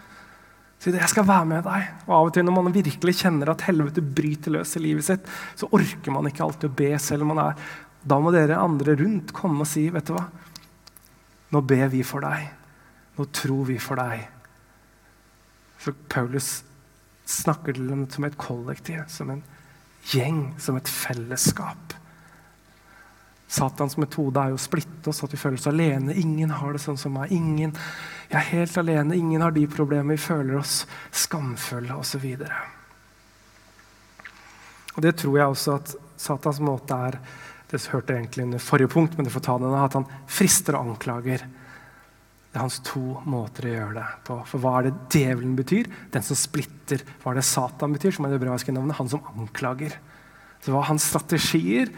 Si 0.80 0.94
det, 0.94 1.04
jeg 1.04 1.12
skal 1.12 1.28
være 1.28 1.50
med 1.52 1.68
deg. 1.68 1.92
Og 2.08 2.16
Av 2.16 2.30
og 2.30 2.34
til 2.34 2.48
når 2.48 2.56
man 2.56 2.74
virkelig 2.74 3.18
kjenner 3.20 3.52
at 3.52 3.68
helvete 3.68 4.04
bryter 4.16 4.56
løs 4.56 4.76
i 4.80 4.86
livet 4.88 5.06
sitt, 5.06 5.30
så 5.60 5.70
orker 5.76 6.16
man 6.16 6.32
ikke 6.32 6.48
alltid 6.48 6.72
å 6.72 6.78
be 6.82 6.92
selv 7.04 7.28
om 7.28 7.36
man 7.36 7.50
er 7.50 7.68
Da 8.06 8.20
må 8.22 8.32
dere 8.34 8.62
andre 8.62 8.94
rundt 9.00 9.32
komme 9.34 9.66
og 9.66 9.70
si, 9.70 9.90
vet 9.90 10.06
du 10.06 10.14
hva, 10.14 10.28
nå 11.52 11.62
ber 11.66 11.90
vi 11.90 12.04
for 12.06 12.22
deg. 12.22 12.65
Nå 13.16 13.26
tror 13.32 13.66
vi 13.70 13.78
for 13.80 14.00
deg. 14.00 14.26
For 15.80 15.96
Paulus 16.12 16.64
snakker 17.26 17.76
til 17.76 17.90
dem 17.90 18.06
som 18.12 18.26
et 18.28 18.38
kollektiv, 18.38 19.06
som 19.12 19.32
en 19.34 19.44
gjeng, 20.12 20.54
som 20.62 20.78
et 20.78 20.90
fellesskap. 20.90 21.96
Satans 23.48 23.96
metode 24.02 24.42
er 24.42 24.52
jo 24.52 24.58
å 24.58 24.62
splitte 24.62 25.12
oss, 25.12 25.22
at 25.24 25.34
vi 25.34 25.40
føler 25.40 25.60
oss 25.60 25.70
alene. 25.70 26.16
Ingen 26.18 26.54
har 26.58 26.74
det 26.74 26.82
sånn 26.84 26.98
som 27.00 27.14
meg. 27.16 27.32
Ingen, 27.34 27.76
jeg 28.32 28.40
er 28.40 28.50
helt 28.52 28.78
alene. 28.82 29.18
Ingen 29.18 29.44
har 29.46 29.54
de 29.56 29.68
problemene. 29.70 30.16
Vi 30.18 30.26
føler 30.26 30.58
oss 30.60 30.82
skamfulle 31.14 31.96
osv. 31.96 32.26
Og 34.96 35.04
Det 35.04 35.14
tror 35.22 35.38
jeg 35.38 35.54
også 35.54 35.78
at 35.78 35.96
Satans 36.18 36.62
måte 36.64 36.96
er 36.96 37.20
Det 37.66 37.82
hørte 37.92 38.14
jeg 38.14 38.22
egentlig 38.22 38.44
under 38.46 38.62
forrige 38.62 38.92
punkt, 38.94 39.16
men 39.18 39.26
du 39.26 39.32
får 39.34 39.42
ta 39.48 39.56
den, 39.58 39.74
at 39.74 39.96
han 39.98 40.06
frister 40.30 40.78
og 40.78 40.92
anklager. 40.92 41.42
Det 42.56 42.62
er 42.62 42.70
hans 42.70 42.78
to 42.88 43.02
måter 43.28 43.66
å 43.68 43.72
gjøre 43.74 43.94
det 43.98 44.04
på. 44.24 44.36
For 44.48 44.64
hva 44.64 44.78
er 44.78 44.86
det 44.88 44.94
djevelen 45.12 45.58
betyr? 45.58 45.90
Den 46.14 46.24
som 46.24 46.38
splitter. 46.40 47.02
Hva 47.20 47.34
er 47.34 47.42
det 47.42 47.50
Satan 47.50 47.92
betyr? 47.92 48.14
som 48.16 48.24
er 48.24 48.32
det 48.32 48.38
hebraiske 48.38 48.72
navnet? 48.72 48.96
Han 48.96 49.10
som 49.12 49.26
anklager. 49.34 49.98
Så 50.64 50.72
hva 50.72 50.80
er 50.80 50.88
hans 50.88 51.04
strategier? 51.04 51.92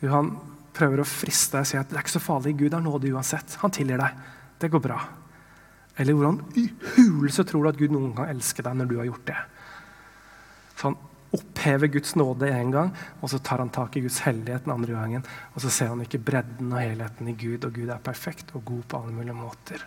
Jo, 0.00 0.08
han 0.14 0.30
prøver 0.72 1.02
å 1.02 1.04
friste 1.04 1.58
deg 1.58 1.66
og 1.66 1.68
si 1.68 1.76
at 1.76 1.92
det 1.92 1.98
er 1.98 2.06
ikke 2.06 2.14
så 2.14 2.24
farlig. 2.24 2.54
Gud 2.62 2.72
har 2.72 2.80
nåde 2.80 3.12
uansett. 3.12 3.58
Han 3.60 3.76
tilgir 3.76 4.00
deg. 4.00 4.24
Det 4.64 4.72
går 4.72 4.80
bra. 4.88 4.96
Eller 6.00 6.16
hvordan 6.16 6.40
i 6.56 6.64
hulelse 6.94 7.44
tror 7.44 7.68
du 7.68 7.74
at 7.74 7.84
Gud 7.84 7.92
noen 7.92 8.16
gang 8.16 8.32
elsker 8.32 8.64
deg 8.64 8.80
når 8.80 8.88
du 8.88 8.96
har 8.96 9.10
gjort 9.10 9.28
det? 9.28 9.38
Så 10.72 10.88
han 10.88 11.00
opphever 11.32 11.88
Guds 11.92 12.14
nåde 12.18 12.50
én 12.52 12.72
gang, 12.74 12.92
og 13.20 13.30
så 13.32 13.38
tar 13.38 13.62
han 13.62 13.72
tak 13.72 13.96
i 13.96 14.02
Guds 14.04 14.20
hellighet 14.26 14.66
den 14.66 14.74
andre 14.74 14.96
gangen. 14.96 15.26
Og 15.54 15.64
så 15.64 15.70
ser 15.72 15.92
han 15.92 16.02
ikke 16.04 16.20
bredden 16.22 16.72
og 16.72 16.82
helheten 16.82 17.30
i 17.30 17.36
Gud, 17.38 17.64
og 17.64 17.72
Gud 17.76 17.92
er 17.92 18.02
perfekt 18.04 18.52
og 18.56 18.64
god 18.68 18.82
på 18.88 19.00
alle 19.00 19.16
mulige 19.16 19.36
måter. 19.36 19.86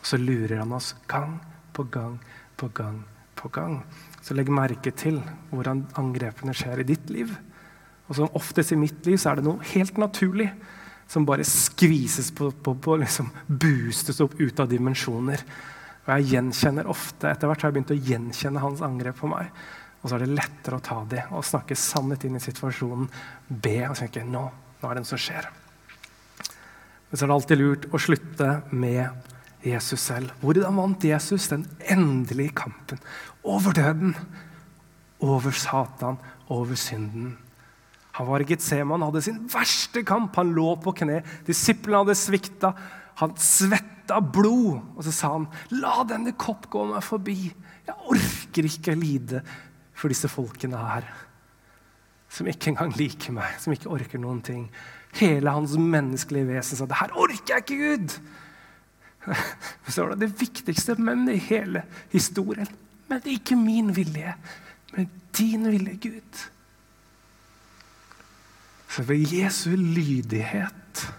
Og 0.00 0.06
så 0.06 0.18
lurer 0.18 0.60
han 0.62 0.74
oss 0.74 0.94
gang 1.10 1.40
på 1.72 1.86
gang 1.90 2.20
på 2.56 2.68
gang 2.74 3.02
på 3.38 3.48
gang. 3.48 3.80
Så 4.22 4.36
legg 4.36 4.50
merke 4.52 4.92
til 4.94 5.18
hvordan 5.50 5.86
angrepene 5.98 6.54
skjer 6.54 6.82
i 6.82 6.86
ditt 6.86 7.10
liv. 7.10 7.32
Og 8.08 8.18
som 8.18 8.38
oftest 8.38 8.74
i 8.74 8.78
mitt 8.78 9.06
liv 9.06 9.18
så 9.18 9.32
er 9.32 9.40
det 9.40 9.46
noe 9.46 9.72
helt 9.72 9.98
naturlig 9.98 10.50
som 11.10 11.26
bare 11.28 11.44
skvises 11.44 12.30
på, 12.34 12.50
på, 12.64 12.74
på 12.78 12.96
liksom 13.00 13.30
boostes 13.46 14.20
opp 14.24 14.38
ut 14.40 14.62
av 14.62 14.70
dimensjoner. 14.70 15.42
Og 16.02 16.10
jeg 16.16 16.32
gjenkjenner 16.32 16.88
ofte, 16.90 17.30
Etter 17.30 17.50
hvert 17.50 17.62
har 17.62 17.70
jeg 17.70 17.76
begynt 17.76 17.94
å 17.94 18.02
gjenkjenne 18.10 18.62
hans 18.62 18.82
angrep 18.84 19.20
på 19.20 19.30
meg. 19.30 19.50
Og 20.02 20.10
så 20.10 20.16
er 20.16 20.24
det 20.24 20.34
lettere 20.34 20.78
å 20.78 20.82
ta 20.82 21.00
de 21.08 21.22
og 21.30 21.46
snakke 21.46 21.78
sannhet 21.78 22.26
inn 22.26 22.38
i 22.38 22.42
situasjonen. 22.42 23.06
Be 23.48 23.76
og 23.86 23.98
tenke 23.98 24.24
nå, 24.26 24.46
nå 24.80 24.88
er 24.88 24.98
det 24.98 25.04
noe 25.04 25.12
som 25.12 25.20
skjer. 25.20 25.46
Men 27.08 27.18
så 27.18 27.24
er 27.24 27.30
det 27.30 27.36
alltid 27.36 27.60
lurt 27.60 27.86
å 27.92 28.00
slutte 28.02 28.48
med 28.72 29.62
Jesus 29.62 30.02
selv. 30.02 30.32
Hvordan 30.42 30.80
vant 30.80 31.06
Jesus 31.06 31.46
den 31.52 31.66
endelige 31.92 32.54
kampen 32.64 33.02
over 33.46 33.76
døden? 33.76 34.16
Over 35.22 35.54
Satan, 35.54 36.18
over 36.50 36.74
synden. 36.74 37.36
Han 38.18 38.26
var 38.26 38.42
i 38.42 38.46
Getseman, 38.48 39.04
hadde 39.06 39.22
sin 39.24 39.38
verste 39.52 40.02
kamp. 40.04 40.34
Han 40.36 40.50
lå 40.56 40.74
på 40.82 40.92
kne. 40.98 41.20
Disiplene 41.46 42.02
hadde 42.02 42.18
svikta. 42.18 42.72
Han 43.22 43.36
svetta 43.40 44.18
blod. 44.20 44.82
Og 44.96 45.06
så 45.06 45.14
sa 45.14 45.30
han, 45.36 45.46
'La 45.70 46.02
denne 46.04 46.34
kopp 46.34 46.66
gå 46.68 46.84
meg 46.90 47.04
forbi.' 47.06 47.54
Jeg 47.86 47.96
orker 48.14 48.66
ikke 48.68 48.94
lide 48.94 49.40
for 50.02 50.10
disse 50.10 50.30
folkene 50.30 50.80
her. 50.80 51.06
Som 52.32 52.48
ikke 52.50 52.72
engang 52.72 52.94
liker 52.98 53.34
meg, 53.36 53.54
som 53.62 53.74
ikke 53.74 53.92
orker 53.92 54.18
noen 54.18 54.40
ting. 54.42 54.66
Hele 55.20 55.52
hans 55.52 55.76
menneskelige 55.78 56.48
vesen 56.48 56.78
sa, 56.78 56.86
'Det 56.86 56.98
her 56.98 57.14
orker 57.14 57.54
jeg 57.54 57.62
ikke, 57.62 57.78
Gud!' 57.78 58.20
Så 59.92 60.02
var 60.02 60.14
det 60.14 60.20
det 60.20 60.40
viktigste 60.40 60.96
men 60.98 61.28
i 61.28 61.36
hele 61.36 61.84
historien. 62.10 62.66
Men 63.08 63.20
ikke 63.24 63.56
min 63.56 63.96
vilje, 63.96 64.34
men 64.96 65.10
din 65.38 65.70
vilje, 65.70 65.94
Gud. 66.02 66.50
For 68.86 69.02
ved 69.02 69.32
Jesu 69.32 69.70
lydighet 69.76 71.12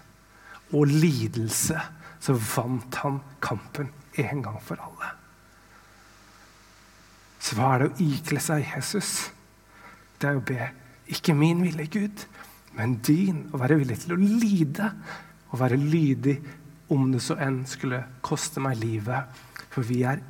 og 0.72 0.84
lidelse 0.86 1.80
så 2.20 2.32
vant 2.32 2.94
han 2.94 3.20
kampen 3.40 3.90
en 4.18 4.42
gang 4.42 4.62
for 4.62 4.74
alle. 4.74 5.23
Så 7.44 7.58
hva 7.58 7.74
er 7.74 7.82
det 7.82 7.90
å 7.90 8.04
ikle 8.06 8.40
seg 8.40 8.64
Jesus? 8.64 9.10
Det 10.16 10.30
er 10.30 10.38
å 10.38 10.44
be 10.44 10.70
ikke 11.12 11.34
min 11.36 11.60
vilje, 11.60 11.86
Gud, 11.92 12.22
men 12.78 12.96
din. 13.04 13.44
Å 13.52 13.60
være 13.60 13.76
villig 13.82 14.00
til 14.02 14.14
å 14.14 14.20
lide 14.20 14.88
Å 15.52 15.58
være 15.60 15.76
lydig 15.78 16.38
om 16.90 17.10
det 17.12 17.20
så 17.22 17.36
enn 17.38 17.60
skulle 17.68 18.00
koste 18.24 18.62
meg 18.64 18.80
livet. 18.80 19.28
For 19.70 19.86
vi 19.86 20.00
er, 20.08 20.22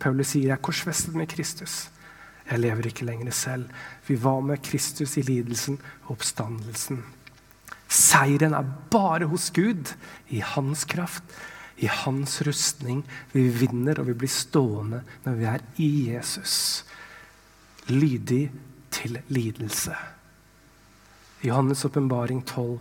Paulus 0.00 0.30
sier, 0.32 0.46
jeg 0.46 0.54
er 0.54 0.62
korsfestet 0.64 1.18
med 1.18 1.28
Kristus. 1.28 1.90
Jeg 2.46 2.62
lever 2.62 2.88
ikke 2.88 3.04
lenger 3.04 3.34
selv. 3.34 3.68
Vi 4.06 4.16
var 4.22 4.40
med 4.46 4.62
Kristus 4.64 5.18
i 5.20 5.26
lidelsen 5.26 5.76
og 6.06 6.14
oppstandelsen. 6.16 7.02
Seieren 7.92 8.54
er 8.56 8.72
bare 8.90 9.28
hos 9.30 9.50
Gud, 9.54 9.92
i 10.32 10.40
hans 10.40 10.86
kraft, 10.88 11.36
i 11.76 11.88
hans 11.92 12.40
rustning. 12.42 13.02
Vi 13.32 13.48
vinner 13.48 14.00
og 14.00 14.10
vi 14.10 14.18
blir 14.22 14.32
stående 14.32 15.02
når 15.24 15.40
vi 15.40 15.48
er 15.50 15.64
i 15.82 15.90
Jesus. 16.10 16.84
Lydig 17.92 18.50
til 18.90 19.20
lidelse. 19.28 19.96
Johannes' 21.44 21.84
åpenbaring 21.86 22.40
12, 22.46 22.78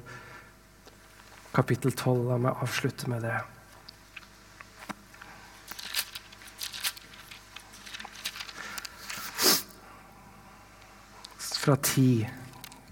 kapittel 1.54 1.92
12. 1.92 2.24
La 2.30 2.40
meg 2.40 2.64
avslutte 2.64 3.12
med 3.12 3.28
det. 3.28 3.36
fra 11.66 11.76
10, 11.76 12.30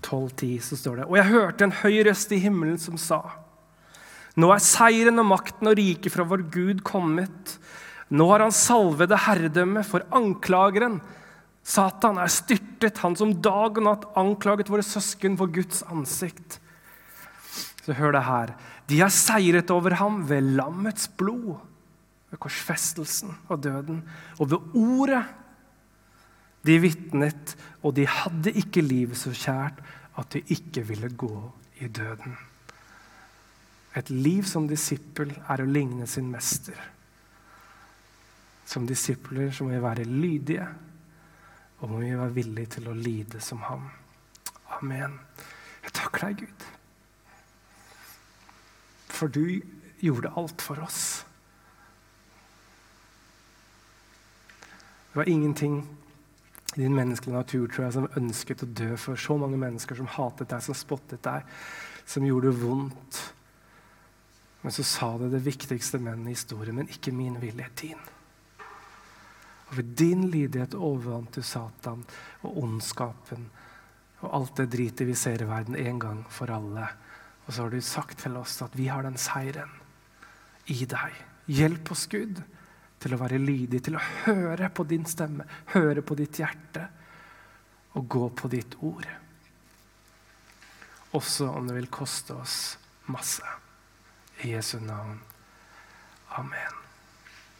12-10 0.01 0.59
så 0.59 0.77
står 0.77 0.95
det 0.95 1.03
Og 1.05 1.17
jeg 1.19 1.29
hørte 1.29 1.67
en 1.67 1.75
høy 1.83 1.99
røst 2.07 2.31
i 2.33 2.39
himmelen 2.41 2.79
som 2.81 2.97
sa 2.97 3.19
Nå 4.39 4.49
er 4.49 4.63
seieren 4.65 5.21
og 5.21 5.29
makten 5.29 5.69
og 5.69 5.77
riket 5.77 6.13
fra 6.13 6.25
vår 6.25 6.47
Gud 6.53 6.81
kommet. 6.85 7.57
Nå 8.13 8.25
har 8.31 8.41
han 8.45 8.55
salvede 8.55 9.19
herredømme 9.25 9.83
for 9.85 10.05
anklageren. 10.13 10.99
Satan 11.63 12.17
er 12.19 12.31
styrtet, 12.33 12.99
han 13.03 13.15
som 13.15 13.35
dag 13.45 13.77
og 13.77 13.85
natt 13.85 14.07
anklaget 14.19 14.71
våre 14.73 14.85
søsken 14.85 15.37
for 15.39 15.51
Guds 15.53 15.83
ansikt. 15.87 16.57
Så 17.85 17.95
hør 17.95 18.15
det 18.15 18.25
her. 18.27 18.55
De 18.89 18.99
har 18.99 19.13
seiret 19.13 19.71
over 19.71 19.95
ham 19.99 20.23
ved 20.27 20.53
lammets 20.57 21.07
blod, 21.07 21.61
ved 22.31 22.41
korsfestelsen 22.41 23.35
og 23.47 23.61
døden, 23.63 24.01
og 24.39 24.51
ved 24.51 24.75
ordet 24.75 25.23
de 26.63 26.79
vitnet, 26.79 27.55
og 27.83 27.95
de 27.97 28.07
hadde 28.07 28.55
ikke 28.59 28.83
livet 28.83 29.19
så 29.19 29.33
kjært 29.35 29.83
at 30.19 30.35
de 30.35 30.43
ikke 30.55 30.85
ville 30.87 31.09
gå 31.19 31.35
i 31.83 31.89
døden. 31.91 32.35
Et 33.95 34.09
liv 34.09 34.45
som 34.49 34.65
disippel 34.69 35.33
er 35.37 35.61
å 35.61 35.69
ligne 35.69 36.07
sin 36.09 36.31
mester. 36.31 36.77
Som 38.65 38.87
disipler 38.89 39.51
så 39.53 39.67
må 39.67 39.75
vi 39.75 39.83
være 39.83 40.07
lydige, 40.07 40.67
og 41.83 41.91
må 41.91 41.99
vi 42.01 42.13
være 42.15 42.33
villige 42.33 42.77
til 42.77 42.87
å 42.89 42.95
lide 42.97 43.41
som 43.43 43.61
ham. 43.67 43.89
Amen. 44.79 45.19
Jeg 45.83 45.93
takker 45.99 46.29
deg, 46.29 46.45
Gud. 46.45 46.65
For 49.13 49.29
du 49.29 49.45
gjorde 50.03 50.31
alt 50.39 50.63
for 50.63 50.81
oss. 50.83 51.03
Det 55.11 55.19
var 55.19 55.29
ingenting 55.29 55.83
i 56.73 56.81
din 56.81 56.95
menneskelige 56.95 57.37
natur 57.37 57.67
tror 57.67 57.85
jeg, 57.85 57.93
som 57.93 58.09
ønsket 58.17 58.63
å 58.65 58.71
dø 58.79 58.95
for 58.97 59.19
så 59.19 59.37
mange 59.37 59.59
mennesker 59.61 59.99
som 59.99 60.09
hatet 60.09 60.49
deg, 60.49 60.63
som 60.65 60.77
spottet 60.77 61.21
deg, 61.21 61.45
som 62.09 62.25
gjorde 62.25 62.55
vondt. 62.63 63.19
Men 64.63 64.71
så 64.71 64.85
sa 64.87 65.11
det 65.19 65.33
det 65.33 65.43
viktigste 65.43 65.99
menn 65.99 66.25
i 66.27 66.33
historien, 66.33 66.77
men 66.79 66.91
ikke 66.91 67.11
min 67.15 67.35
vilje, 67.41 67.67
din. 67.81 67.99
Og 69.69 69.77
ved 69.79 69.91
din 69.99 70.27
lydighet 70.31 70.75
overvant 70.77 71.35
du 71.35 71.43
Satan 71.43 72.05
og 72.41 72.57
ondskapen 72.63 73.49
og 74.23 74.29
alt 74.37 74.59
det 74.61 74.69
dritet 74.71 75.07
vi 75.09 75.15
ser 75.19 75.43
i 75.43 75.47
verden 75.49 75.75
en 75.75 75.99
gang 75.99 76.23
for 76.31 76.51
alle. 76.53 76.87
Og 77.43 77.51
så 77.51 77.65
har 77.65 77.73
du 77.73 77.81
sagt 77.83 78.21
til 78.23 78.37
oss 78.39 78.61
at 78.63 78.75
vi 78.79 78.87
har 78.87 79.03
den 79.03 79.19
seieren 79.19 79.71
i 80.71 80.85
deg. 80.87 81.17
Hjelp 81.51 81.91
oss, 81.91 82.05
Gud 82.07 82.39
til 83.03 83.15
å 83.15 83.19
være 83.19 83.41
lydig, 83.41 83.81
til 83.83 83.97
å 83.99 84.05
høre 84.23 84.69
på 84.71 84.85
din 84.87 85.03
stemme, 85.09 85.43
høre 85.73 86.03
på 86.05 86.15
ditt 86.15 86.39
hjerte 86.39 86.85
og 87.99 88.07
gå 88.07 88.29
på 88.31 88.51
ditt 88.53 88.77
ord. 88.79 89.09
Også 91.19 91.49
om 91.51 91.67
det 91.67 91.75
vil 91.81 91.91
koste 91.93 92.37
oss 92.39 92.57
masse. 93.11 93.43
I 94.43 94.47
Jesu 94.47 94.79
navn. 94.79 95.21
Amen. 96.37 96.82